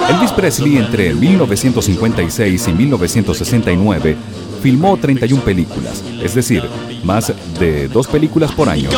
Elvis 0.08 0.32
Presley 0.32 0.78
entre 0.78 1.14
1956 1.14 2.68
y 2.68 2.72
1969 2.72 4.16
filmó 4.62 4.96
31 4.96 5.42
películas, 5.42 6.02
es 6.22 6.34
decir, 6.34 6.62
más 7.04 7.32
de 7.58 7.88
dos 7.88 8.06
películas 8.06 8.50
por 8.52 8.68
año. 8.68 8.90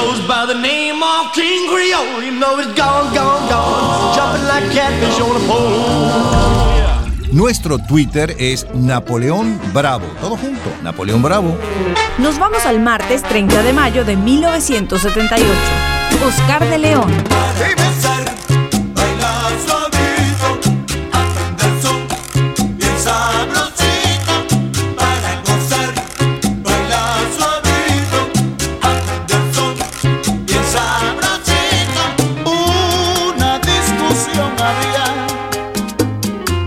Nuestro 7.32 7.78
Twitter 7.78 8.34
es 8.38 8.66
Napoleón 8.74 9.60
Bravo. 9.72 10.06
Todo 10.20 10.36
junto, 10.36 10.70
Napoleón 10.82 11.22
Bravo. 11.22 11.56
Nos 12.18 12.38
vamos 12.38 12.64
al 12.66 12.80
martes 12.80 13.22
30 13.22 13.62
de 13.62 13.72
mayo 13.72 14.04
de 14.04 14.16
1978. 14.16 15.46
Oscar 16.22 16.68
de 16.68 16.78
León. 16.78 17.10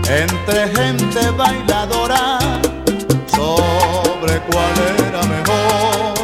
Entre 0.08 0.68
gente 0.68 1.30
bailadora 1.30 2.38
sobre 3.26 4.38
cuál 4.50 4.74
era 5.08 5.22
mejor 5.22 6.14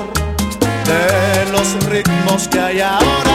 de 0.84 1.52
los 1.52 1.84
ritmos 1.86 2.48
que 2.48 2.60
hay 2.60 2.80
ahora. 2.80 3.29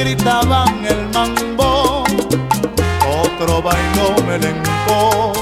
Gritaban 0.00 0.84
el 0.86 1.08
mambo, 1.12 2.04
otro 3.22 3.62
bailó 3.62 4.14
melenco, 4.26 5.32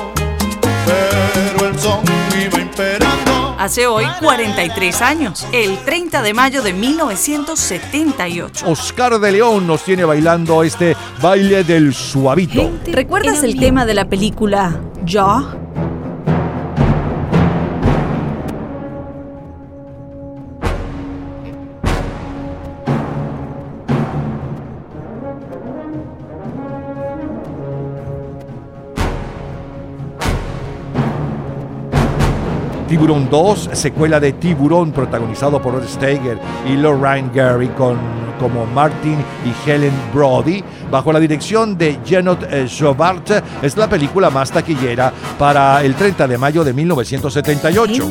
pero 0.85 1.69
el 1.69 1.79
son 1.79 2.03
iba 2.37 2.61
imperando. 2.61 3.55
Hace 3.57 3.87
hoy 3.87 4.05
43 4.21 5.03
años, 5.03 5.47
el 5.53 5.79
30 5.79 6.23
de 6.23 6.35
mayo 6.35 6.63
de 6.63 6.73
1978. 6.73 8.67
Oscar 8.69 9.21
de 9.21 9.31
León 9.33 9.65
nos 9.67 9.85
tiene 9.85 10.05
bailando 10.05 10.65
este 10.65 10.97
baile 11.23 11.63
del 11.63 11.95
suavito. 11.95 12.69
¿Recuerdas 12.87 13.45
el 13.45 13.61
tema 13.61 13.87
de 13.87 13.95
la 13.95 14.09
película 14.09 14.81
Jaw? 15.07 15.58
Tiburón 32.99 33.31
2, 33.31 33.71
secuela 33.75 34.19
de 34.19 34.33
Tiburón, 34.33 34.91
protagonizado 34.91 35.63
por 35.63 35.75
Rod 35.75 35.87
Steiger 35.87 36.37
y 36.69 36.73
Lorraine 36.73 37.31
Gary 37.33 37.69
con, 37.69 37.97
como 38.41 38.67
Martin 38.67 39.19
y 39.47 39.71
Helen 39.71 39.93
Brody, 40.13 40.65
bajo 40.91 41.13
la 41.13 41.21
dirección 41.21 41.79
de 41.79 42.01
Janot 42.05 42.43
eh, 42.51 42.67
Jobart, 42.69 43.31
es 43.63 43.77
la 43.77 43.89
película 43.89 44.31
más 44.31 44.51
taquillera 44.51 45.13
para 45.39 45.85
el 45.85 45.95
30 45.95 46.27
de 46.27 46.39
mayo 46.39 46.65
de 46.65 46.73
1978. 46.73 48.05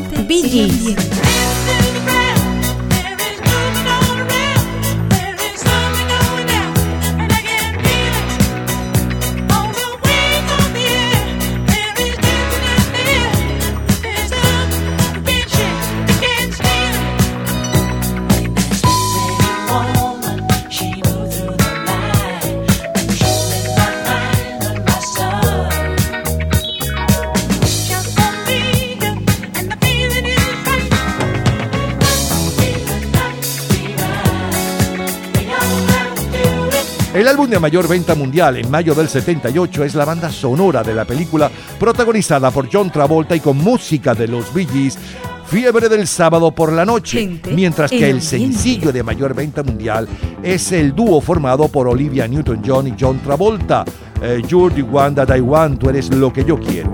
El 37.27 37.31
álbum 37.31 37.49
de 37.49 37.59
mayor 37.59 37.89
venta 37.89 38.15
mundial 38.15 38.55
en 38.55 38.71
mayo 38.71 38.95
del 38.95 39.09
78 39.09 39.83
es 39.83 39.95
la 39.95 40.05
banda 40.05 40.31
sonora 40.31 40.81
de 40.81 40.93
la 40.93 41.03
película 41.03 41.51
protagonizada 41.77 42.51
por 42.51 42.69
John 42.71 42.89
Travolta 42.89 43.35
y 43.35 43.41
con 43.41 43.57
música 43.57 44.15
de 44.15 44.29
los 44.29 44.53
Bee 44.53 44.65
Gees, 44.65 44.97
Fiebre 45.45 45.89
del 45.89 46.07
sábado 46.07 46.51
por 46.51 46.71
la 46.71 46.85
noche, 46.85 47.41
mientras 47.51 47.91
que 47.91 48.09
el 48.09 48.21
sencillo 48.21 48.93
de 48.93 49.03
mayor 49.03 49.33
venta 49.33 49.61
mundial 49.61 50.07
es 50.41 50.71
el 50.71 50.95
dúo 50.95 51.19
formado 51.19 51.67
por 51.67 51.89
Olivia 51.89 52.29
Newton-John 52.29 52.87
y 52.87 52.93
John 52.97 53.19
Travolta, 53.19 53.83
eh, 54.21 54.41
You're 54.47 54.73
the 54.73 54.83
one 54.83 55.13
that 55.13 55.35
I 55.35 55.41
want, 55.41 55.79
tú 55.79 55.89
eres 55.89 56.09
lo 56.09 56.31
que 56.31 56.45
yo 56.45 56.57
quiero. 56.57 56.93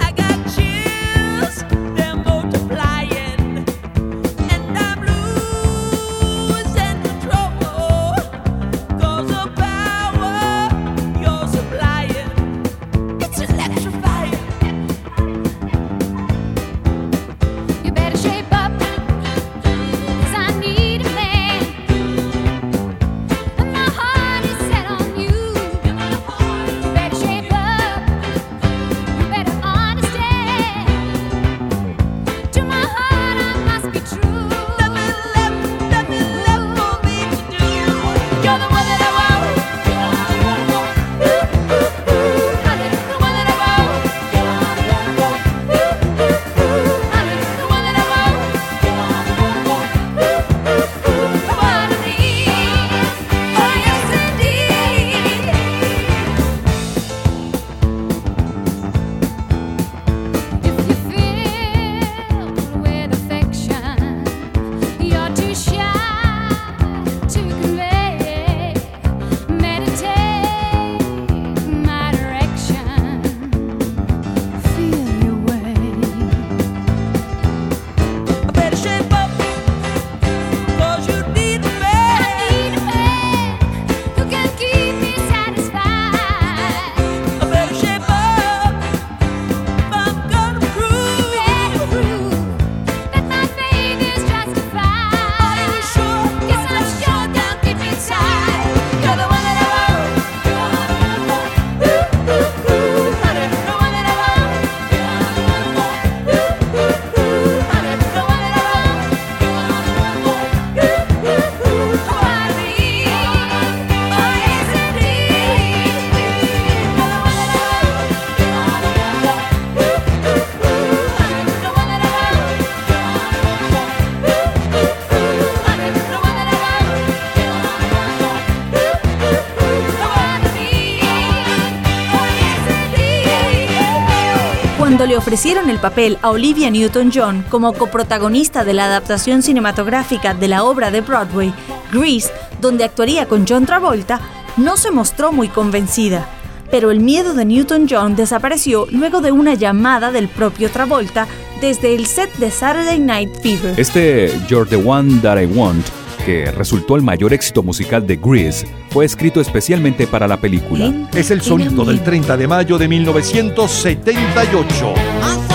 Ofrecieron 135.34 135.72
el 135.72 135.80
papel 135.80 136.20
a 136.22 136.30
Olivia 136.30 136.70
Newton-John 136.70 137.46
como 137.50 137.74
coprotagonista 137.74 138.64
de 138.64 138.74
la 138.74 138.86
adaptación 138.86 139.42
cinematográfica 139.42 140.36
de 140.36 140.48
la 140.48 140.64
obra 140.64 140.92
de 140.92 141.02
Broadway, 141.02 141.52
Grease, 141.92 142.32
donde 142.62 142.84
actuaría 142.84 143.26
con 143.26 143.44
John 143.48 143.66
Travolta, 143.66 144.22
no 144.58 144.78
se 144.78 144.92
mostró 144.92 145.32
muy 145.32 145.48
convencida. 145.48 146.30
Pero 146.70 146.92
el 146.92 147.00
miedo 147.00 147.34
de 147.34 147.46
Newton-John 147.46 148.16
desapareció 148.16 148.86
luego 148.92 149.22
de 149.22 149.32
una 149.32 149.56
llamada 149.56 150.12
del 150.12 150.28
propio 150.28 150.70
Travolta 150.70 151.26
desde 151.60 151.96
el 151.96 152.06
set 152.06 152.32
de 152.36 152.52
Saturday 152.52 153.00
Night 153.00 153.32
Fever. 153.42 153.74
Este 153.80 154.32
You're 154.48 154.70
the 154.70 154.76
One 154.76 155.20
That 155.22 155.42
I 155.42 155.48
Want, 155.48 155.84
que 156.28 156.52
resultó 156.52 156.96
el 156.96 157.02
mayor 157.02 157.34
éxito 157.34 157.64
musical 157.64 158.06
de 158.06 158.18
Grease, 158.18 158.68
fue 158.94 159.06
escrito 159.06 159.42
especialmente 159.42 160.06
para 160.06 160.28
la 160.28 160.38
película. 160.38 160.94
Es 161.16 161.32
el 161.32 161.42
sonido 161.42 161.84
del 161.84 162.04
30 162.04 162.38
de 162.38 162.48
mayo 162.48 162.78
de 162.78 162.88
1978. 162.88 165.53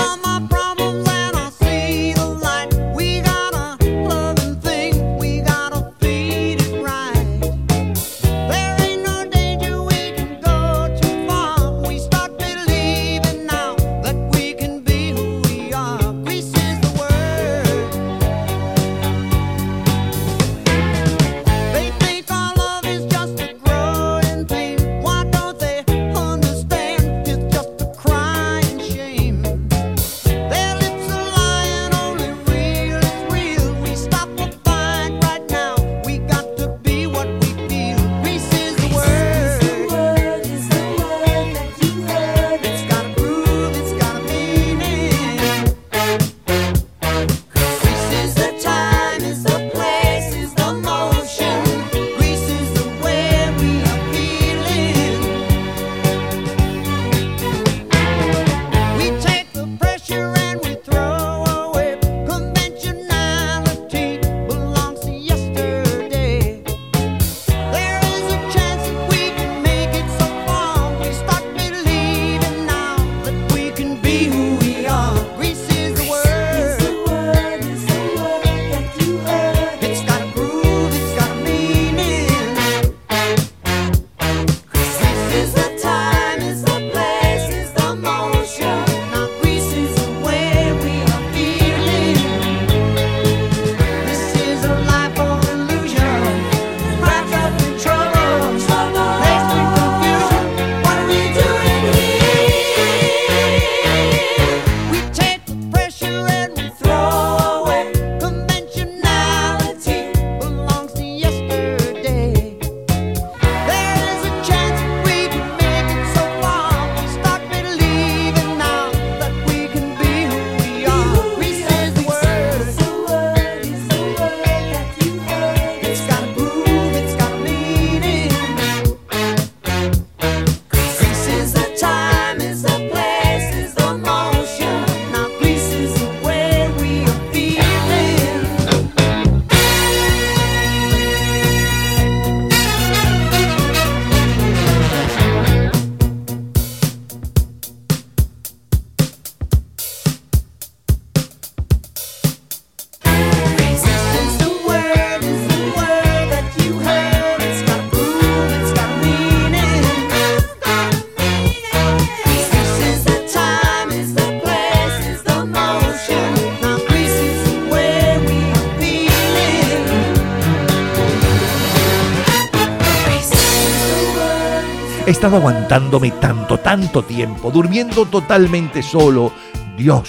Estado 175.19 175.35
aguantándome 175.35 176.11
tanto, 176.11 176.57
tanto 176.59 177.03
tiempo, 177.03 177.51
durmiendo 177.51 178.05
totalmente 178.05 178.81
solo. 178.81 179.33
Dios, 179.75 180.07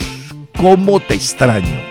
cómo 0.57 1.01
te 1.01 1.14
extraño. 1.14 1.89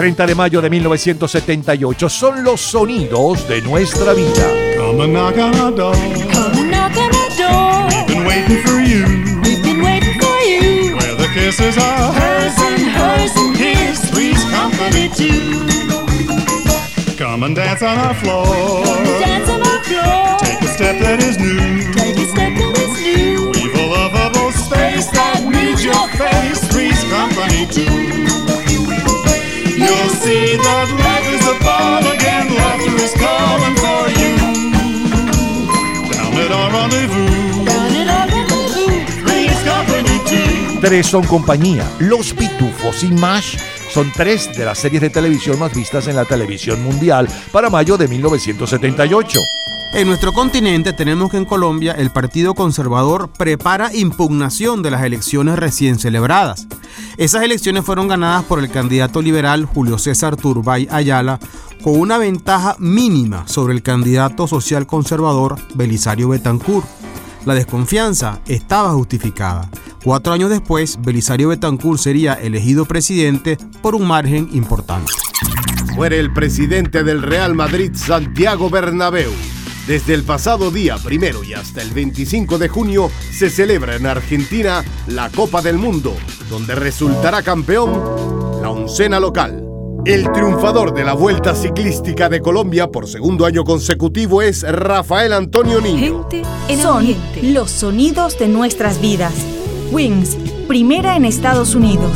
30 0.00 0.26
de 0.28 0.34
mayo 0.34 0.62
de 0.62 0.70
1978 0.70 2.08
son 2.08 2.42
los 2.42 2.58
sonidos 2.58 3.46
de 3.46 3.60
nuestra 3.60 4.14
vida. 4.14 4.50
Come 4.78 5.04
and 5.04 5.12
knock 5.12 5.36
on 5.36 5.54
our 5.60 5.70
door. 5.70 5.94
Come 6.32 6.58
and 6.58 6.70
knock 6.70 6.96
on 6.96 7.14
our 7.14 7.28
door. 7.36 7.86
We've 7.90 8.06
been 8.06 8.24
waiting 8.24 8.62
for 8.62 8.80
you. 8.80 9.04
We've 9.42 9.62
been 9.62 9.82
waiting 9.82 10.18
for 10.18 10.38
you. 10.40 10.96
Where 10.96 11.16
the 11.16 11.28
kisses 11.34 11.76
are 11.76 12.14
Hers 12.14 12.56
and 12.62 12.82
hers 12.96 13.36
and 13.36 13.54
his. 13.54 14.00
Three's 14.08 14.42
company 14.48 15.10
too. 15.10 15.68
Come 17.18 17.42
and 17.42 17.54
dance 17.54 17.82
on 17.82 17.98
our 17.98 18.14
floor. 18.14 18.46
Dance 19.20 19.50
on 19.50 19.60
our 19.60 19.84
floor. 19.84 20.38
Take 20.38 20.62
a 20.62 20.68
step 20.68 20.98
that 21.02 21.22
is 21.22 21.36
new. 21.36 21.92
Take 21.92 22.16
a 22.16 22.24
step 22.24 22.56
that 22.56 22.78
is 22.78 22.94
new. 23.04 23.50
We've 23.52 23.74
a 23.74 23.86
lovable 23.86 24.50
space 24.52 25.10
that 25.10 25.44
needs 25.44 25.84
your 25.84 26.08
face. 26.16 26.66
Three's 26.72 27.04
company 27.12 27.66
too. 27.66 28.69
See 30.20 30.56
that 30.56 30.88
life 31.00 31.28
is 31.32 31.44
a 31.48 31.56
ball 31.64 32.04
again. 32.12 32.52
Laughter 32.54 32.94
is 33.00 33.14
calling 33.16 33.76
for 33.80 34.04
you. 34.20 34.36
Down 36.12 36.36
at 36.36 36.52
our 36.52 36.70
rendezvous. 36.70 37.64
Down 37.64 37.96
at 37.96 38.08
our 38.08 38.26
rendezvous. 38.28 39.24
Three's 39.24 39.60
company 39.64 40.18
too. 40.28 40.80
Tres 40.82 41.06
son 41.06 41.24
compañía. 41.24 41.90
Los 42.00 42.34
Pitufos 42.34 43.02
y 43.02 43.08
MASH 43.08 43.56
son 43.90 44.12
tres 44.12 44.54
de 44.54 44.66
las 44.66 44.78
series 44.78 45.00
de 45.00 45.08
televisión 45.08 45.58
más 45.58 45.74
vistas 45.74 46.06
en 46.06 46.16
la 46.16 46.26
televisión 46.26 46.82
mundial 46.82 47.26
para 47.50 47.70
mayo 47.70 47.96
de 47.96 48.06
1978. 48.06 49.40
En 49.92 50.06
nuestro 50.06 50.32
continente 50.32 50.92
tenemos 50.92 51.32
que 51.32 51.36
en 51.36 51.44
Colombia 51.44 51.92
el 51.92 52.10
Partido 52.10 52.54
Conservador 52.54 53.28
prepara 53.36 53.92
impugnación 53.92 54.82
de 54.82 54.90
las 54.92 55.02
elecciones 55.02 55.58
recién 55.58 55.98
celebradas. 55.98 56.68
Esas 57.16 57.42
elecciones 57.42 57.84
fueron 57.84 58.06
ganadas 58.06 58.44
por 58.44 58.60
el 58.60 58.70
candidato 58.70 59.20
liberal 59.20 59.64
Julio 59.64 59.98
César 59.98 60.36
Turbay 60.36 60.86
Ayala 60.92 61.40
con 61.82 61.98
una 61.98 62.18
ventaja 62.18 62.76
mínima 62.78 63.48
sobre 63.48 63.74
el 63.74 63.82
candidato 63.82 64.46
social 64.46 64.86
conservador 64.86 65.56
Belisario 65.74 66.28
Betancourt. 66.28 66.86
La 67.44 67.54
desconfianza 67.54 68.40
estaba 68.46 68.92
justificada. 68.92 69.68
Cuatro 70.04 70.32
años 70.32 70.50
después, 70.50 71.00
Belisario 71.02 71.48
Betancourt 71.48 71.98
sería 71.98 72.34
elegido 72.34 72.84
presidente 72.84 73.58
por 73.82 73.96
un 73.96 74.06
margen 74.06 74.48
importante. 74.52 75.10
Muere 75.94 76.20
el 76.20 76.32
presidente 76.32 77.02
del 77.02 77.22
Real 77.22 77.54
Madrid, 77.54 77.90
Santiago 77.94 78.70
Bernabéu. 78.70 79.30
Desde 79.86 80.14
el 80.14 80.22
pasado 80.22 80.70
día 80.70 80.96
primero 80.98 81.42
y 81.42 81.54
hasta 81.54 81.82
el 81.82 81.90
25 81.90 82.58
de 82.58 82.68
junio 82.68 83.10
se 83.32 83.50
celebra 83.50 83.96
en 83.96 84.06
Argentina 84.06 84.84
la 85.08 85.30
Copa 85.30 85.62
del 85.62 85.78
Mundo, 85.78 86.14
donde 86.48 86.74
resultará 86.74 87.42
campeón 87.42 87.92
la 88.62 88.70
oncena 88.70 89.18
local. 89.18 89.64
El 90.04 90.30
triunfador 90.32 90.94
de 90.94 91.04
la 91.04 91.14
Vuelta 91.14 91.54
Ciclística 91.54 92.28
de 92.28 92.40
Colombia 92.40 92.88
por 92.88 93.08
segundo 93.08 93.44
año 93.44 93.64
consecutivo 93.64 94.42
es 94.42 94.62
Rafael 94.62 95.32
Antonio 95.32 95.80
Niño. 95.80 96.26
Son 96.80 97.14
los 97.42 97.70
sonidos 97.70 98.38
de 98.38 98.48
nuestras 98.48 99.00
vidas. 99.00 99.34
Wings, 99.90 100.36
primera 100.68 101.16
en 101.16 101.24
Estados 101.24 101.74
Unidos. 101.74 102.12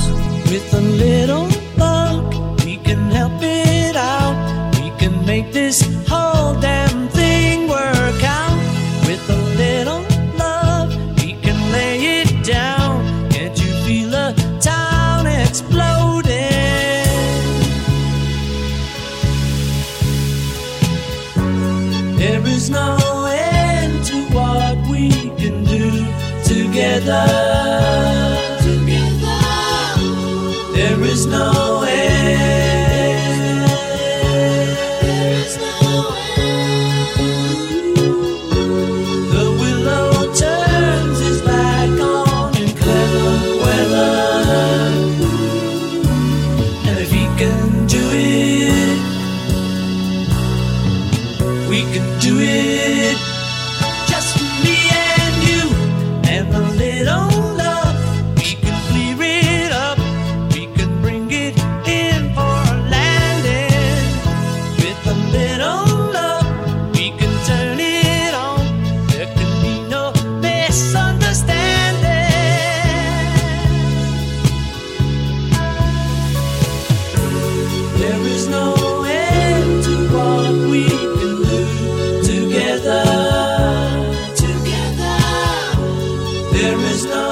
There 86.55 86.79
is 86.79 87.05
no 87.05 87.24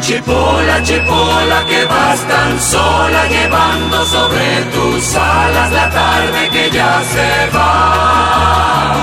Chipola, 0.00 0.82
chipola, 0.82 1.64
que 1.66 1.84
vas 1.84 2.20
tan 2.28 2.60
sola 2.60 3.26
llevando 3.26 4.04
sobre 4.06 4.62
tus 4.72 5.14
alas 5.14 5.72
la 5.72 5.90
tarde 5.90 6.48
que 6.50 6.70
ya 6.70 7.02
se 7.12 7.48
va. 7.54 8.94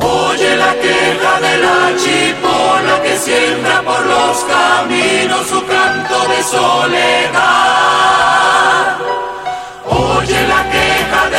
Oye 0.00 0.56
la 0.56 0.74
queja 0.74 1.40
de 1.40 1.58
la 1.58 1.96
chipola 1.96 3.02
que 3.02 3.16
siembra 3.16 3.82
por 3.82 4.04
los 4.06 4.44
caminos 4.44 5.46
su 5.46 5.64
canto 5.66 6.28
de 6.28 6.42
soledad. 6.42 7.72
Oye 9.88 10.46
la 10.48 10.62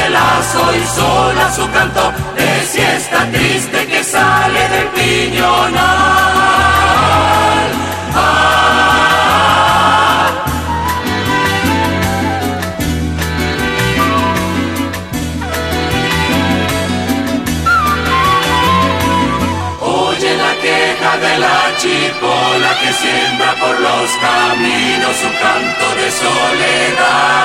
la 0.10 0.42
soy 0.52 0.80
sola, 0.86 1.52
su 1.54 1.70
canto 1.72 2.12
de 2.36 2.66
siesta 2.66 3.30
triste 3.32 3.88
que 3.88 4.04
sale 4.04 4.70
del 4.70 4.88
piñonal. 4.88 5.74
Ah. 8.16 8.44
Oye 19.82 20.36
la 20.38 20.54
queja 20.62 21.18
de 21.18 21.38
la 21.40 21.64
los 23.80 24.12
caminos 24.18 25.16
su 25.16 25.30
canto 25.44 25.86
de 25.96 26.12
soledad. 26.12 27.44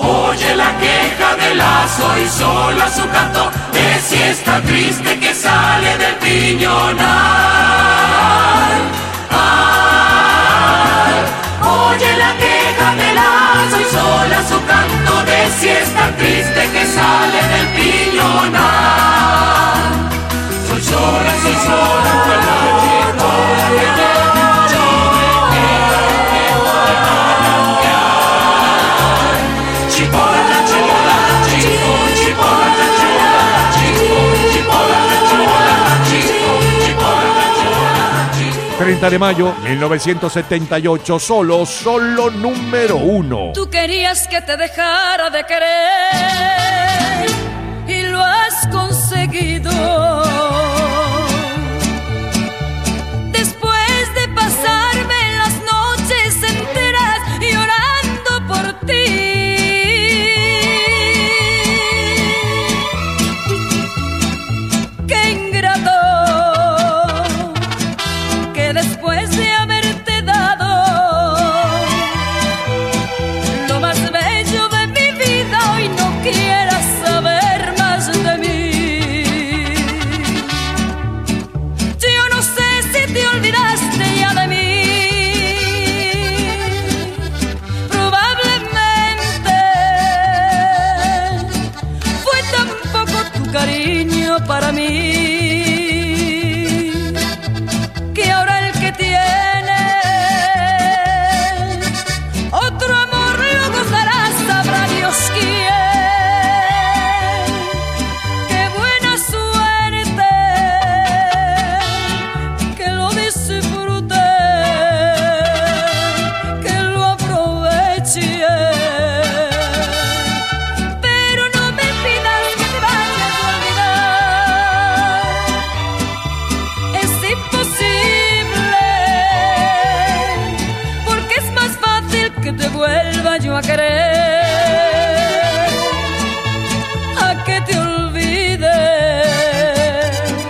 Oye 0.00 0.54
la 0.54 0.76
queja 0.78 1.34
del 1.36 1.58
lazo 1.58 2.18
y 2.18 2.28
sola 2.28 2.88
su 2.88 3.08
canto 3.08 3.50
de 3.72 4.00
siesta 4.00 4.60
triste 4.62 5.18
que 5.18 5.34
sale 5.34 5.98
del 5.98 6.14
piñonal. 6.16 6.98
Oye 11.62 12.16
la 12.16 12.32
queja 12.36 12.94
del 12.94 13.14
lazo 13.14 13.80
y 13.80 13.84
sola 13.84 14.42
su 14.48 14.64
canto 14.66 15.24
de 15.24 15.50
siesta 15.60 16.10
triste 16.16 16.70
que 16.72 16.86
sale 16.86 17.40
del 17.54 17.68
piñonal. 17.76 19.18
Soy 20.68 20.82
sola, 20.82 21.32
soy 21.42 21.54
sola, 21.66 22.12
Chipola, 22.82 23.97
30 38.88 39.10
de 39.10 39.18
mayo 39.18 39.54
1978, 39.64 41.18
solo, 41.18 41.66
solo 41.66 42.30
número 42.30 42.96
uno. 42.96 43.52
Tú 43.52 43.68
querías 43.68 44.26
que 44.26 44.40
te 44.40 44.56
dejara 44.56 45.28
de 45.28 45.44
querer 45.44 45.68
y 47.86 48.04
lo 48.04 48.24
has 48.24 48.66
conseguido. 48.68 50.17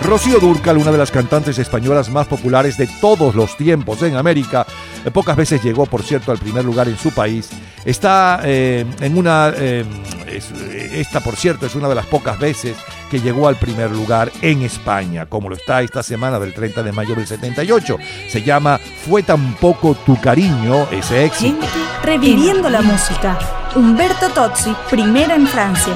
Rocío 0.09 0.39
Dúrcal, 0.39 0.77
una 0.79 0.91
de 0.91 0.97
las 0.97 1.11
cantantes 1.11 1.59
españolas 1.59 2.09
más 2.09 2.25
populares 2.25 2.77
de 2.77 2.87
todos 2.99 3.35
los 3.35 3.55
tiempos 3.55 4.01
en 4.01 4.15
América, 4.15 4.65
eh, 5.05 5.11
pocas 5.11 5.35
veces 5.37 5.61
llegó, 5.63 5.85
por 5.85 6.01
cierto, 6.01 6.31
al 6.31 6.39
primer 6.39 6.65
lugar 6.65 6.87
en 6.87 6.97
su 6.97 7.11
país. 7.11 7.47
Está 7.85 8.41
eh, 8.43 8.85
en 9.01 9.17
una, 9.19 9.53
eh, 9.55 9.85
es- 10.27 10.51
esta, 10.51 11.19
por 11.19 11.35
cierto, 11.35 11.67
es 11.67 11.75
una 11.75 11.87
de 11.87 11.93
las 11.93 12.07
pocas 12.07 12.39
veces 12.39 12.75
que 13.11 13.21
llegó 13.21 13.47
al 13.47 13.57
primer 13.57 13.91
lugar 13.91 14.31
en 14.41 14.63
España, 14.63 15.27
como 15.27 15.47
lo 15.47 15.55
está 15.55 15.83
esta 15.83 16.01
semana 16.01 16.39
del 16.39 16.55
30 16.55 16.81
de 16.81 16.91
mayo 16.91 17.13
del 17.13 17.27
78. 17.27 17.97
Se 18.29 18.41
llama 18.41 18.79
Fue 19.07 19.21
tan 19.21 19.53
poco 19.57 19.93
tu 20.07 20.19
cariño, 20.19 20.87
ese 20.91 21.23
éxito. 21.25 21.65
Reviviendo 22.03 22.67
la 22.69 22.81
música. 22.81 23.37
Humberto 23.75 24.27
Tozzi, 24.29 24.75
primera 24.89 25.35
en 25.35 25.45
Francia. 25.47 25.93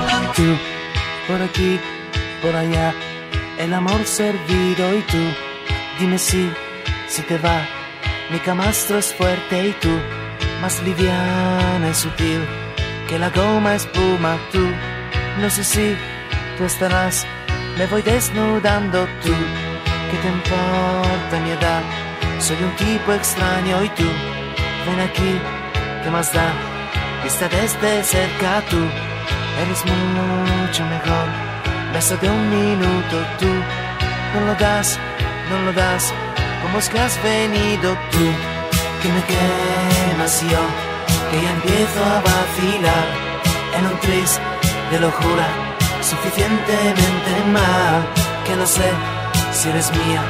por 1.28 1.42
aquí, 1.42 1.80
por 2.44 2.56
allá, 2.56 2.94
el 3.58 3.74
amor 3.74 4.06
servido 4.06 4.96
y 4.98 5.02
tú, 5.02 5.24
dime 6.00 6.18
si, 6.18 6.52
si 7.08 7.22
te 7.24 7.38
va, 7.38 7.66
mi 8.32 8.40
camastro 8.40 8.98
es 8.98 9.14
fuerte 9.14 9.68
y 9.68 9.72
tú, 9.74 9.90
más 10.62 10.82
liviana 10.84 11.90
y 11.90 11.94
sutil, 11.94 12.42
que 13.08 13.20
la 13.20 13.30
goma 13.30 13.76
espuma 13.76 14.38
tú, 14.52 14.66
no 15.40 15.50
sé 15.50 15.64
si 15.64 15.96
tú 16.58 16.66
estarás, 16.66 17.26
me 17.78 17.86
voy 17.88 18.02
desnudando 18.02 19.08
tú, 19.24 19.34
¿qué 20.12 20.18
te 20.18 20.28
importa 20.28 21.40
mi 21.44 21.52
edad? 21.52 21.84
Soy 22.40 22.58
un 22.62 22.76
tipo 22.76 23.14
extraño 23.14 23.84
y 23.84 23.90
tú, 23.90 24.06
ven 24.86 25.00
aquí, 25.00 25.40
¿qué 26.04 26.10
más 26.10 26.34
da? 26.34 26.52
Vista 27.24 27.48
desde 27.48 28.04
cerca 28.04 28.62
tú, 28.70 28.78
eres 29.62 29.84
mucho 29.86 30.84
mejor. 30.86 31.43
Beso 31.94 32.18
de 32.18 32.30
un 32.30 32.50
minuto 32.50 33.16
tú, 33.40 33.52
no 34.34 34.48
lo 34.48 34.56
das, 34.56 35.00
no 35.50 35.60
lo 35.66 35.74
das. 35.74 36.12
¿Cómo 36.62 36.80
es 36.80 36.90
que 36.90 37.00
has 37.00 37.22
venido 37.22 37.96
tú? 38.12 38.26
Que 39.02 39.10
me 39.10 39.22
quemas 39.32 40.42
yo, 40.42 40.64
que 41.30 41.42
ya 41.44 41.52
empiezo 41.52 42.04
a 42.04 42.22
vacilar 42.22 43.06
en 43.78 43.86
un 43.86 44.00
tris 44.00 44.40
de 44.92 45.00
locura 45.00 45.48
suficientemente 46.02 47.32
mal 47.52 48.06
que 48.46 48.56
no 48.56 48.66
sé 48.66 48.92
si 49.52 49.70
eres 49.70 49.90
mía, 49.92 50.22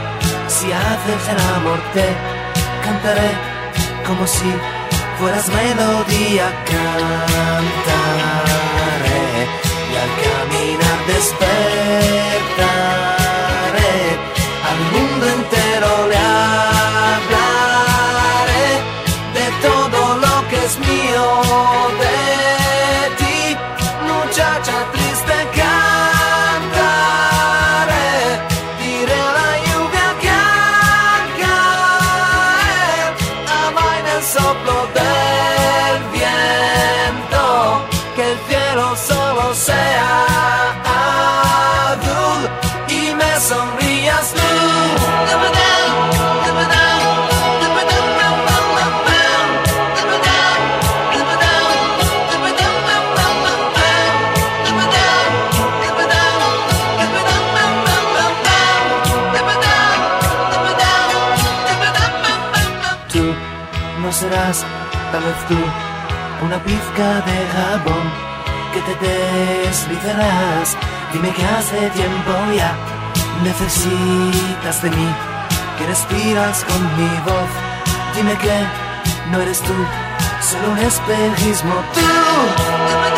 si 0.47 0.71
haces 0.71 1.27
el 1.29 1.39
amor 1.55 1.79
te 1.93 2.07
cantaré 2.83 3.31
como 4.05 4.27
si 4.27 4.51
fueras 5.19 5.47
melodía 5.49 6.45
cantaré 6.65 7.93
y 9.93 9.95
al 9.95 10.09
caminar 10.23 10.99
despertaré 11.07 13.12
vez 65.25 65.39
tú, 65.47 65.57
una 66.45 66.57
pizca 66.63 67.21
de 67.27 67.37
jabón 67.53 68.05
que 68.73 68.81
te 68.81 68.95
deslizarás. 69.65 70.77
Dime 71.11 71.29
que 71.31 71.45
hace 71.45 71.89
tiempo 71.91 72.31
ya 72.55 72.75
necesitas 73.43 74.81
de 74.81 74.89
mí, 74.89 75.07
que 75.77 75.85
respiras 75.85 76.63
con 76.63 76.81
mi 76.97 77.09
voz 77.25 77.73
Dime 78.15 78.37
que 78.37 78.67
no 79.31 79.41
eres 79.41 79.59
tú, 79.61 79.73
solo 80.39 80.73
un 80.73 80.77
espejismo. 80.77 81.73
Tú. 81.95 83.12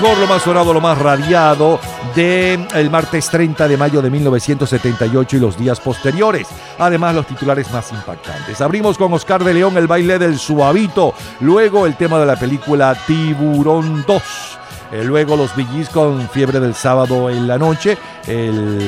Mejor, 0.00 0.18
lo 0.18 0.26
más 0.26 0.42
sonado, 0.42 0.72
lo 0.72 0.80
más 0.80 0.98
radiado 0.98 1.78
de 2.16 2.54
el 2.74 2.90
martes 2.90 3.28
30 3.30 3.68
de 3.68 3.76
mayo 3.76 4.02
de 4.02 4.10
1978 4.10 5.36
y 5.36 5.40
los 5.40 5.56
días 5.56 5.78
posteriores. 5.78 6.48
Además, 6.80 7.14
los 7.14 7.26
titulares 7.28 7.70
más 7.70 7.92
impactantes. 7.92 8.60
Abrimos 8.60 8.98
con 8.98 9.12
Oscar 9.12 9.44
de 9.44 9.54
León 9.54 9.76
el 9.76 9.86
baile 9.86 10.18
del 10.18 10.36
suavito. 10.36 11.14
Luego 11.38 11.86
el 11.86 11.94
tema 11.94 12.18
de 12.18 12.26
la 12.26 12.34
película 12.34 12.96
Tiburón 13.06 14.04
2. 14.04 14.22
Eh, 14.92 15.02
luego 15.04 15.36
los 15.36 15.54
Billys 15.56 15.88
con 15.88 16.28
Fiebre 16.28 16.60
del 16.60 16.74
Sábado 16.74 17.28
en 17.30 17.48
la 17.48 17.58
Noche, 17.58 17.96
el 18.26 18.78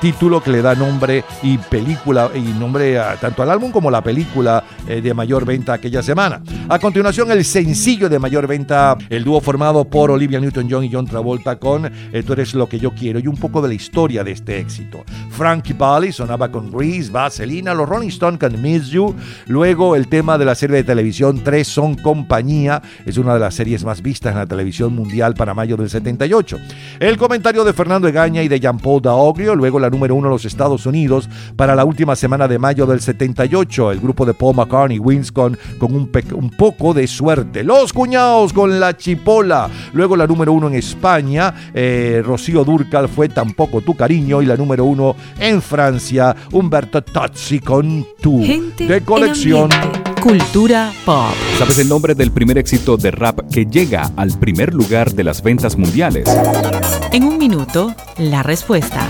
título 0.00 0.42
que 0.42 0.50
le 0.50 0.62
da 0.62 0.74
nombre 0.74 1.24
y 1.42 1.58
película 1.58 2.30
y 2.34 2.40
nombre 2.40 2.98
a- 2.98 3.16
tanto 3.16 3.42
al 3.42 3.50
álbum 3.50 3.70
como 3.70 3.90
la 3.90 4.02
película 4.02 4.62
eh, 4.86 5.00
de 5.00 5.14
mayor 5.14 5.44
venta 5.44 5.72
aquella 5.74 6.02
semana. 6.02 6.42
A 6.68 6.78
continuación 6.78 7.30
el 7.30 7.44
sencillo 7.44 8.08
de 8.08 8.18
mayor 8.18 8.46
venta, 8.46 8.96
el 9.08 9.24
dúo 9.24 9.40
formado 9.40 9.84
por 9.84 10.10
Olivia 10.10 10.40
Newton-John 10.40 10.84
y 10.84 10.90
John 10.92 11.06
Travolta 11.06 11.58
con 11.58 11.86
eh, 12.12 12.22
Tú 12.24 12.32
eres 12.34 12.54
lo 12.54 12.68
que 12.68 12.78
yo 12.78 12.92
quiero 12.92 13.18
y 13.18 13.26
un 13.26 13.36
poco 13.36 13.60
de 13.62 13.68
la 13.68 13.74
historia 13.74 14.24
de 14.24 14.32
este 14.32 14.58
éxito. 14.58 15.04
Frankie 15.30 15.72
Valli 15.74 16.12
sonaba 16.12 16.50
con 16.50 16.70
Grease, 16.70 17.10
Vaselina, 17.10 17.74
los 17.74 17.88
Rolling 17.88 18.08
Stones 18.08 18.38
con 18.40 18.60
Miss 18.60 18.88
You, 18.88 19.14
luego 19.46 19.96
el 19.96 20.08
tema 20.08 20.38
de 20.38 20.44
la 20.44 20.54
serie 20.54 20.76
de 20.76 20.84
televisión 20.84 21.42
Tres 21.42 21.68
son 21.68 21.94
compañía, 21.96 22.80
es 23.04 23.18
una 23.18 23.34
de 23.34 23.40
las 23.40 23.54
series 23.54 23.84
más 23.84 24.00
vistas 24.02 24.32
en 24.32 24.38
la 24.38 24.46
televisión 24.46 24.94
mundial 24.94 25.34
mayo 25.52 25.76
del 25.76 25.90
78. 25.90 26.58
El 27.00 27.18
comentario 27.18 27.64
de 27.64 27.72
Fernando 27.72 28.08
Egaña 28.08 28.42
y 28.42 28.48
de 28.48 28.60
Jean-Paul 28.60 29.02
Daoglio, 29.02 29.54
luego 29.54 29.78
la 29.78 29.90
número 29.90 30.14
uno 30.14 30.28
en 30.28 30.32
los 30.32 30.44
Estados 30.44 30.86
Unidos 30.86 31.28
para 31.56 31.74
la 31.74 31.84
última 31.84 32.16
semana 32.16 32.48
de 32.48 32.58
mayo 32.58 32.86
del 32.86 33.00
78, 33.00 33.92
el 33.92 34.00
grupo 34.00 34.24
de 34.24 34.32
Paul 34.32 34.56
McCartney, 34.56 34.98
Wins 34.98 35.32
con, 35.32 35.58
con 35.78 35.94
un, 35.94 36.10
un 36.34 36.50
poco 36.50 36.94
de 36.94 37.06
suerte. 37.06 37.62
Los 37.64 37.92
cuñados 37.92 38.52
con 38.52 38.78
la 38.80 38.96
chipola, 38.96 39.68
luego 39.92 40.16
la 40.16 40.26
número 40.26 40.52
uno 40.52 40.68
en 40.68 40.74
España, 40.74 41.52
eh, 41.74 42.22
Rocío 42.24 42.64
Durcal 42.64 43.08
fue 43.08 43.28
Tampoco 43.28 43.80
tu 43.80 43.96
cariño 43.96 44.40
y 44.40 44.46
la 44.46 44.56
número 44.56 44.84
uno 44.84 45.16
en 45.38 45.60
Francia, 45.60 46.34
Humberto 46.52 47.02
Tozzi 47.02 47.58
con 47.58 48.06
Tu 48.20 48.44
Gente 48.44 48.86
de 48.86 49.00
colección. 49.00 49.68
Cultura 50.24 50.90
pop. 51.04 51.34
¿Sabes 51.58 51.78
el 51.78 51.90
nombre 51.90 52.14
del 52.14 52.32
primer 52.32 52.56
éxito 52.56 52.96
de 52.96 53.10
rap 53.10 53.40
que 53.52 53.66
llega 53.66 54.10
al 54.16 54.30
primer 54.38 54.72
lugar 54.72 55.12
de 55.12 55.22
las 55.22 55.42
ventas 55.42 55.76
mundiales? 55.76 56.26
En 57.12 57.24
un 57.24 57.36
minuto, 57.36 57.94
la 58.16 58.42
respuesta. 58.42 59.06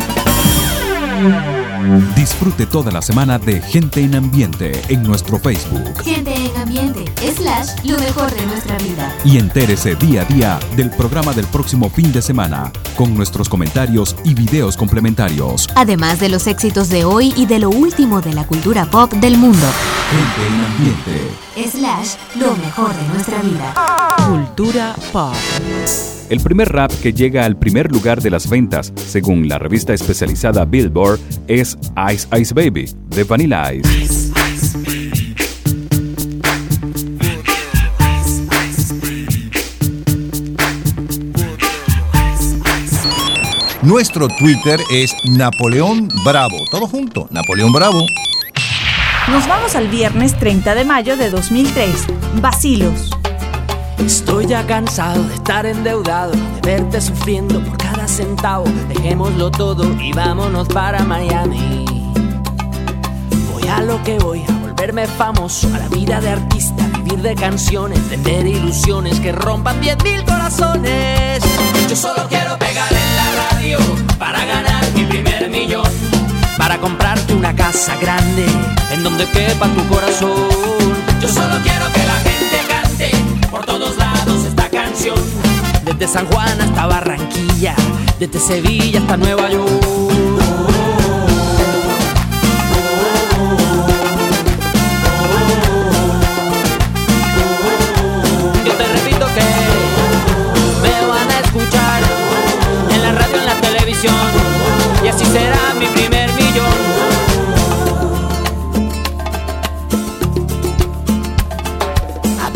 Disfrute 2.17 2.67
toda 2.67 2.91
la 2.91 3.03
semana 3.03 3.39
de 3.39 3.61
Gente 3.61 4.01
en 4.01 4.15
Ambiente 4.15 4.81
en 4.89 5.03
nuestro 5.03 5.39
Facebook 5.39 6.03
Gente 6.03 6.35
en 6.35 6.57
ambiente, 6.57 7.05
slash, 7.37 7.69
lo 7.85 7.99
mejor 7.99 8.33
de 8.35 8.47
nuestra 8.47 8.77
vida. 8.79 9.15
y 9.25 9.39
entérese 9.39 9.95
día 9.97 10.23
a 10.23 10.25
día 10.25 10.61
del 10.77 10.91
programa 10.91 11.33
del 11.33 11.47
próximo 11.47 11.91
fin 11.91 12.13
de 12.13 12.23
semana 12.23 12.73
con 12.97 13.15
nuestros 13.15 13.49
comentarios 13.49 14.17
y 14.25 14.35
videos 14.35 14.77
complementarios. 14.77 15.69
Además 15.75 16.21
de 16.21 16.29
los 16.29 16.47
éxitos 16.47 16.89
de 16.89 17.05
hoy 17.05 17.35
y 17.37 17.47
de 17.47 17.59
lo 17.59 17.71
último 17.71 18.21
de 18.21 18.33
la 18.33 18.47
cultura 18.47 18.87
pop 18.87 19.13
del 19.13 19.37
mundo. 19.37 19.67
Gente 20.11 20.47
en 20.47 20.65
Ambiente. 20.65 21.71
Slash, 21.71 22.15
lo 22.41 22.55
mejor 22.57 22.95
de 22.95 23.09
nuestra 23.09 23.43
vida. 23.43 23.75
Cultura 24.29 24.95
pop. 25.13 25.35
El 26.31 26.41
primer 26.41 26.71
rap 26.73 26.91
que 27.03 27.13
llega 27.13 27.45
al 27.45 27.57
primer 27.57 27.93
lugar 27.93 28.23
de 28.23 28.31
las 28.31 28.49
ventas, 28.49 28.93
según 28.97 29.47
la 29.47 29.59
revista 29.59 29.93
especializada 29.93 30.65
Billboard, 30.65 31.21
es 31.49 31.77
Ice 32.13 32.27
Ice 32.41 32.55
Baby, 32.55 32.91
de 33.09 33.25
Vanilla 33.25 33.75
Ice. 33.75 34.33
Nuestro 43.83 44.29
Twitter 44.29 44.81
es 44.91 45.15
Napoleón 45.25 46.09
Bravo. 46.25 46.57
Todo 46.71 46.87
junto, 46.87 47.29
Napoleón 47.31 47.71
Bravo. 47.71 48.01
Nos 49.31 49.47
vamos 49.47 49.77
al 49.77 49.89
viernes 49.89 50.39
30 50.39 50.75
de 50.75 50.85
mayo 50.87 51.19
de 51.19 51.29
2003. 51.29 52.07
Vacilos. 52.41 53.11
Estoy 53.99 54.47
ya 54.47 54.67
cansado 54.67 55.23
de 55.25 55.35
estar 55.35 55.67
endeudado, 55.67 56.33
de 56.33 56.61
verte 56.63 57.01
sufriendo 57.01 57.61
por 57.61 57.77
cada 57.79 58.07
centavo. 58.07 58.65
Dejémoslo 58.89 59.51
todo 59.51 59.85
y 60.01 60.13
vámonos 60.13 60.69
para 60.69 61.05
Miami. 61.05 61.85
Voy 63.53 63.69
a 63.69 63.83
lo 63.83 64.03
que 64.03 64.19
voy, 64.19 64.45
a 64.49 64.53
volverme 64.53 65.07
famoso, 65.07 65.69
a 65.75 65.79
la 65.79 65.89
vida 65.89 66.21
de 66.21 66.31
artista, 66.31 66.87
vivir 66.97 67.23
de 67.23 67.35
canciones, 67.35 67.99
tener 68.09 68.47
ilusiones 68.47 69.21
que 69.21 69.33
rompan 69.33 69.81
10.000 69.81 70.25
corazones. 70.25 71.43
Yo 71.89 71.97
solo 71.97 72.27
quiero 72.29 72.59
pegar 72.59 72.93
en 72.93 73.17
la 73.17 73.51
radio 73.51 73.79
para 74.19 74.45
ganar 74.45 74.85
mi 74.95 75.05
primer 75.05 75.49
millón. 75.51 75.91
Para 76.59 76.79
comprarte 76.79 77.35
una 77.35 77.55
casa 77.55 77.97
grande 78.01 78.47
en 78.93 79.03
donde 79.03 79.27
quepa 79.27 79.67
tu 79.69 79.87
corazón. 79.89 80.33
Yo 81.21 81.29
solo 81.29 81.57
quiero 81.63 81.87
que 81.93 82.07
la 82.07 82.15
gente 82.15 82.34
por 83.55 83.65
todos 83.65 83.97
lados 83.97 84.45
esta 84.49 84.69
canción. 84.69 85.15
Desde 85.85 86.09
San 86.09 86.27
Juan 86.27 86.61
hasta 86.61 86.87
Barranquilla, 86.87 87.77
desde 88.19 88.41
Sevilla 88.41 88.99
hasta 88.99 89.17
Nueva 89.17 89.49
York. 89.49 90.24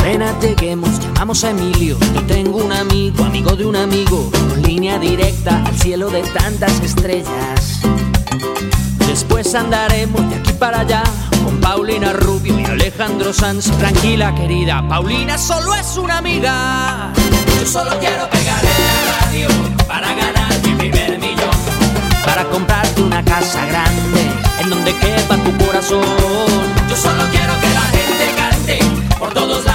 Apenas 0.08 0.40
lleguemos, 0.40 0.98
llamamos 1.00 1.44
a 1.44 1.50
Emilio. 1.50 1.98
Yo 2.14 2.22
tengo 2.22 2.64
un 2.64 2.72
amigo, 2.72 3.24
amigo 3.24 3.54
de 3.54 3.66
un 3.66 3.76
amigo, 3.76 4.30
con 4.48 4.62
línea 4.62 4.98
directa 4.98 5.62
al 5.66 5.76
cielo 5.76 6.08
de 6.08 6.22
tantas 6.22 6.80
estrellas. 6.80 7.82
Después 9.06 9.54
andaremos 9.54 10.26
de 10.30 10.36
aquí 10.36 10.54
para 10.54 10.80
allá 10.80 11.02
con 11.44 11.60
Paulina 11.60 12.14
Rubio 12.14 12.58
y 12.58 12.64
Alejandro 12.64 13.34
Sanz. 13.34 13.70
Tranquila, 13.72 14.34
querida, 14.34 14.82
Paulina 14.88 15.36
solo 15.36 15.74
es 15.74 15.98
una 15.98 16.16
amiga. 16.16 17.12
Yo 17.60 17.66
solo 17.66 17.90
quiero 18.00 18.30
pegar 18.30 18.64
en 18.64 19.06
la 19.10 19.26
radio 19.26 19.48
para 19.86 20.14
ganar 20.14 20.54
mi 20.64 20.74
primer 20.74 21.18
millón. 21.18 21.50
Para 22.24 22.44
comprarte 22.44 23.02
una 23.02 23.22
casa 23.22 23.62
grande 23.66 24.22
en 24.58 24.70
donde 24.70 24.90
quepa 24.96 25.36
tu 25.36 25.66
corazón. 25.66 26.00
Yo 26.88 26.96
solo 26.96 27.24
quiero 27.30 27.52
que 27.60 27.68
la 27.74 27.82
gente 27.82 28.34
cante 28.38 28.78
por 29.18 29.34
todos 29.34 29.67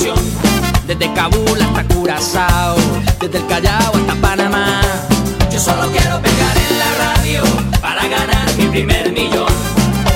desde 0.00 1.12
Kabul 1.12 1.60
hasta 1.60 1.84
Curazao, 1.94 2.76
desde 3.20 3.36
el 3.36 3.46
Callao 3.46 3.94
hasta 3.94 4.14
Panamá. 4.14 4.80
Yo 5.52 5.60
solo 5.60 5.90
quiero 5.92 6.18
pegar 6.22 6.56
en 6.56 6.78
la 6.78 6.90
radio 7.04 7.42
para 7.82 8.08
ganar 8.08 8.56
mi 8.56 8.64
primer 8.68 9.12
millón. 9.12 9.52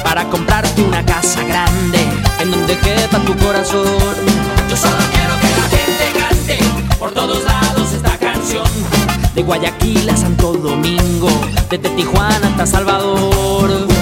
Para 0.03 0.25
comprarte 0.31 0.81
una 0.81 1.05
casa 1.05 1.43
grande 1.45 1.99
en 2.41 2.51
donde 2.51 2.79
quepa 2.79 3.19
tu 3.27 3.37
corazón. 3.37 3.85
Yo 4.71 4.77
solo 4.77 4.97
quiero 5.13 5.39
que 5.41 5.49
la 5.61 5.69
gente 5.77 6.19
cante 6.19 6.59
por 6.99 7.11
todos 7.13 7.45
lados 7.45 7.93
esta 7.93 8.17
canción. 8.17 8.67
De 9.35 9.43
Guayaquil 9.43 10.09
a 10.09 10.17
Santo 10.17 10.55
Domingo, 10.55 11.29
desde 11.69 11.91
Tijuana 11.91 12.49
hasta 12.49 12.65
Salvador. 12.65 13.94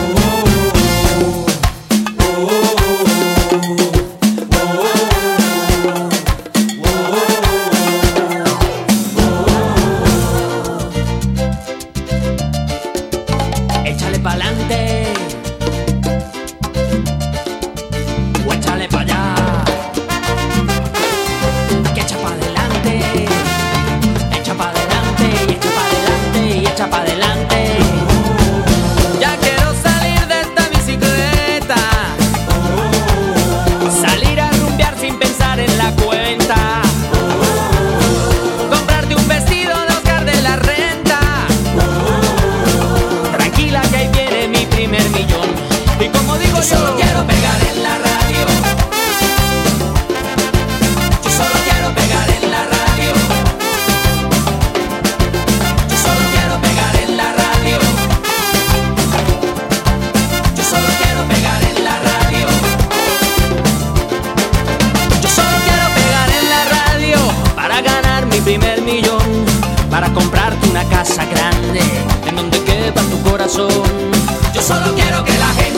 Casa 70.92 71.24
grande. 71.24 71.80
En 72.26 72.36
donde 72.36 72.62
quepa 72.64 73.02
tu 73.02 73.20
corazón. 73.22 73.68
Yo 74.54 74.62
solo 74.62 74.94
quiero 74.94 75.24
que 75.24 75.36
la 75.38 75.48
gente 75.48 75.71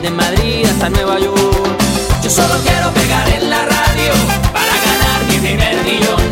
desde 0.00 0.14
Madrid 0.14 0.64
hasta 0.66 0.88
Nueva 0.90 1.18
York. 1.18 1.38
Yo 2.22 2.30
solo 2.30 2.54
quiero 2.64 2.90
pegar 2.92 3.28
en 3.28 3.50
la 3.50 3.64
radio 3.64 4.12
para 4.52 4.74
ganar 4.86 5.24
mi 5.28 5.38
primer 5.38 5.84
millón. 5.84 6.22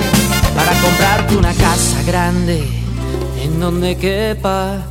Para 0.55 0.73
comprarte 0.81 1.37
una 1.37 1.55
casa 1.55 2.03
grande 2.07 2.65
en 3.43 3.61
donde 3.61 3.97
quepa. 3.97 4.83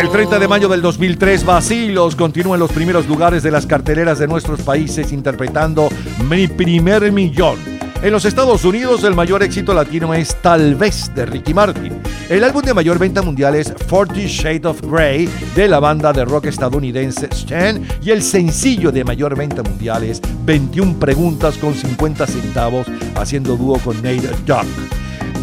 El 0.00 0.08
30 0.08 0.38
de 0.38 0.48
mayo 0.48 0.68
del 0.68 0.80
2003, 0.80 1.44
Basilos 1.44 2.16
continúa 2.16 2.54
en 2.54 2.60
los 2.60 2.72
primeros 2.72 3.06
lugares 3.06 3.42
de 3.42 3.50
las 3.50 3.66
carteleras 3.66 4.18
de 4.18 4.26
nuestros 4.26 4.62
países 4.62 5.12
interpretando 5.12 5.88
Mi 6.28 6.48
primer 6.48 7.12
millón. 7.12 7.58
En 8.02 8.12
los 8.12 8.24
Estados 8.24 8.64
Unidos, 8.64 9.04
el 9.04 9.14
mayor 9.14 9.42
éxito 9.42 9.74
latino 9.74 10.14
es 10.14 10.36
Tal 10.40 10.74
vez 10.74 11.14
de 11.14 11.26
Ricky 11.26 11.52
Martin. 11.52 12.00
El 12.28 12.42
álbum 12.42 12.62
de 12.62 12.74
mayor 12.74 12.98
venta 12.98 13.22
mundial 13.22 13.54
es 13.54 13.72
40 13.88 14.26
Shades 14.26 14.64
of 14.64 14.80
Grey 14.82 15.28
de 15.54 15.68
la 15.68 15.78
banda 15.78 16.12
de 16.12 16.24
rock 16.24 16.46
estadounidense 16.46 17.28
Stan 17.30 17.80
y 18.02 18.10
el 18.10 18.20
sencillo 18.20 18.90
de 18.90 19.04
mayor 19.04 19.36
venta 19.36 19.62
mundial 19.62 20.02
es 20.02 20.20
21 20.44 20.98
preguntas 20.98 21.56
con 21.56 21.72
50 21.72 22.26
centavos 22.26 22.88
haciendo 23.14 23.56
dúo 23.56 23.78
con 23.78 23.94
Nate 23.98 24.28
Duck. 24.44 24.66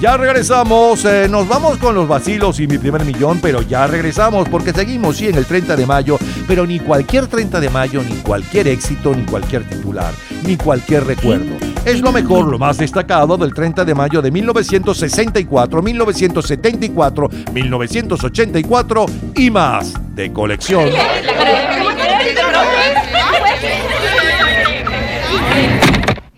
Ya 0.02 0.18
regresamos, 0.18 1.06
eh, 1.06 1.30
nos 1.30 1.48
vamos 1.48 1.78
con 1.78 1.96
los 1.96 2.06
vacilos 2.06 2.60
y 2.60 2.68
mi 2.68 2.78
primer 2.78 3.06
millón, 3.06 3.40
pero 3.42 3.62
ya 3.62 3.88
regresamos 3.88 4.50
porque 4.50 4.74
seguimos, 4.74 5.16
sí, 5.16 5.30
en 5.30 5.36
el 5.36 5.46
30 5.46 5.78
de 5.78 5.86
mayo, 5.86 6.18
pero 6.50 6.66
ni 6.66 6.82
cualquier 6.82 7.28
30 7.28 7.62
de 7.62 7.70
mayo, 7.70 8.04
ni 8.04 8.18
cualquier 8.18 8.68
éxito, 8.68 9.16
ni 9.16 9.24
cualquier 9.24 9.64
titular, 9.64 10.14
ni 10.46 10.58
cualquier 10.58 11.06
recuerdo. 11.06 11.72
Es 11.86 12.00
lo 12.00 12.14
mejor, 12.14 12.48
lo 12.48 12.58
más 12.58 12.78
destacado 12.78 13.36
del 13.38 13.54
30 13.54 13.84
de 13.84 13.94
mayo 13.94 14.22
de 14.22 14.32
1964, 14.32 15.82
1974, 15.82 17.30
1984 17.54 19.06
y 19.36 19.52
más 19.52 19.94
de 20.16 20.32
colección. 20.32 20.90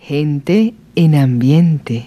Gente 0.00 0.74
en 0.96 1.14
ambiente. 1.14 2.04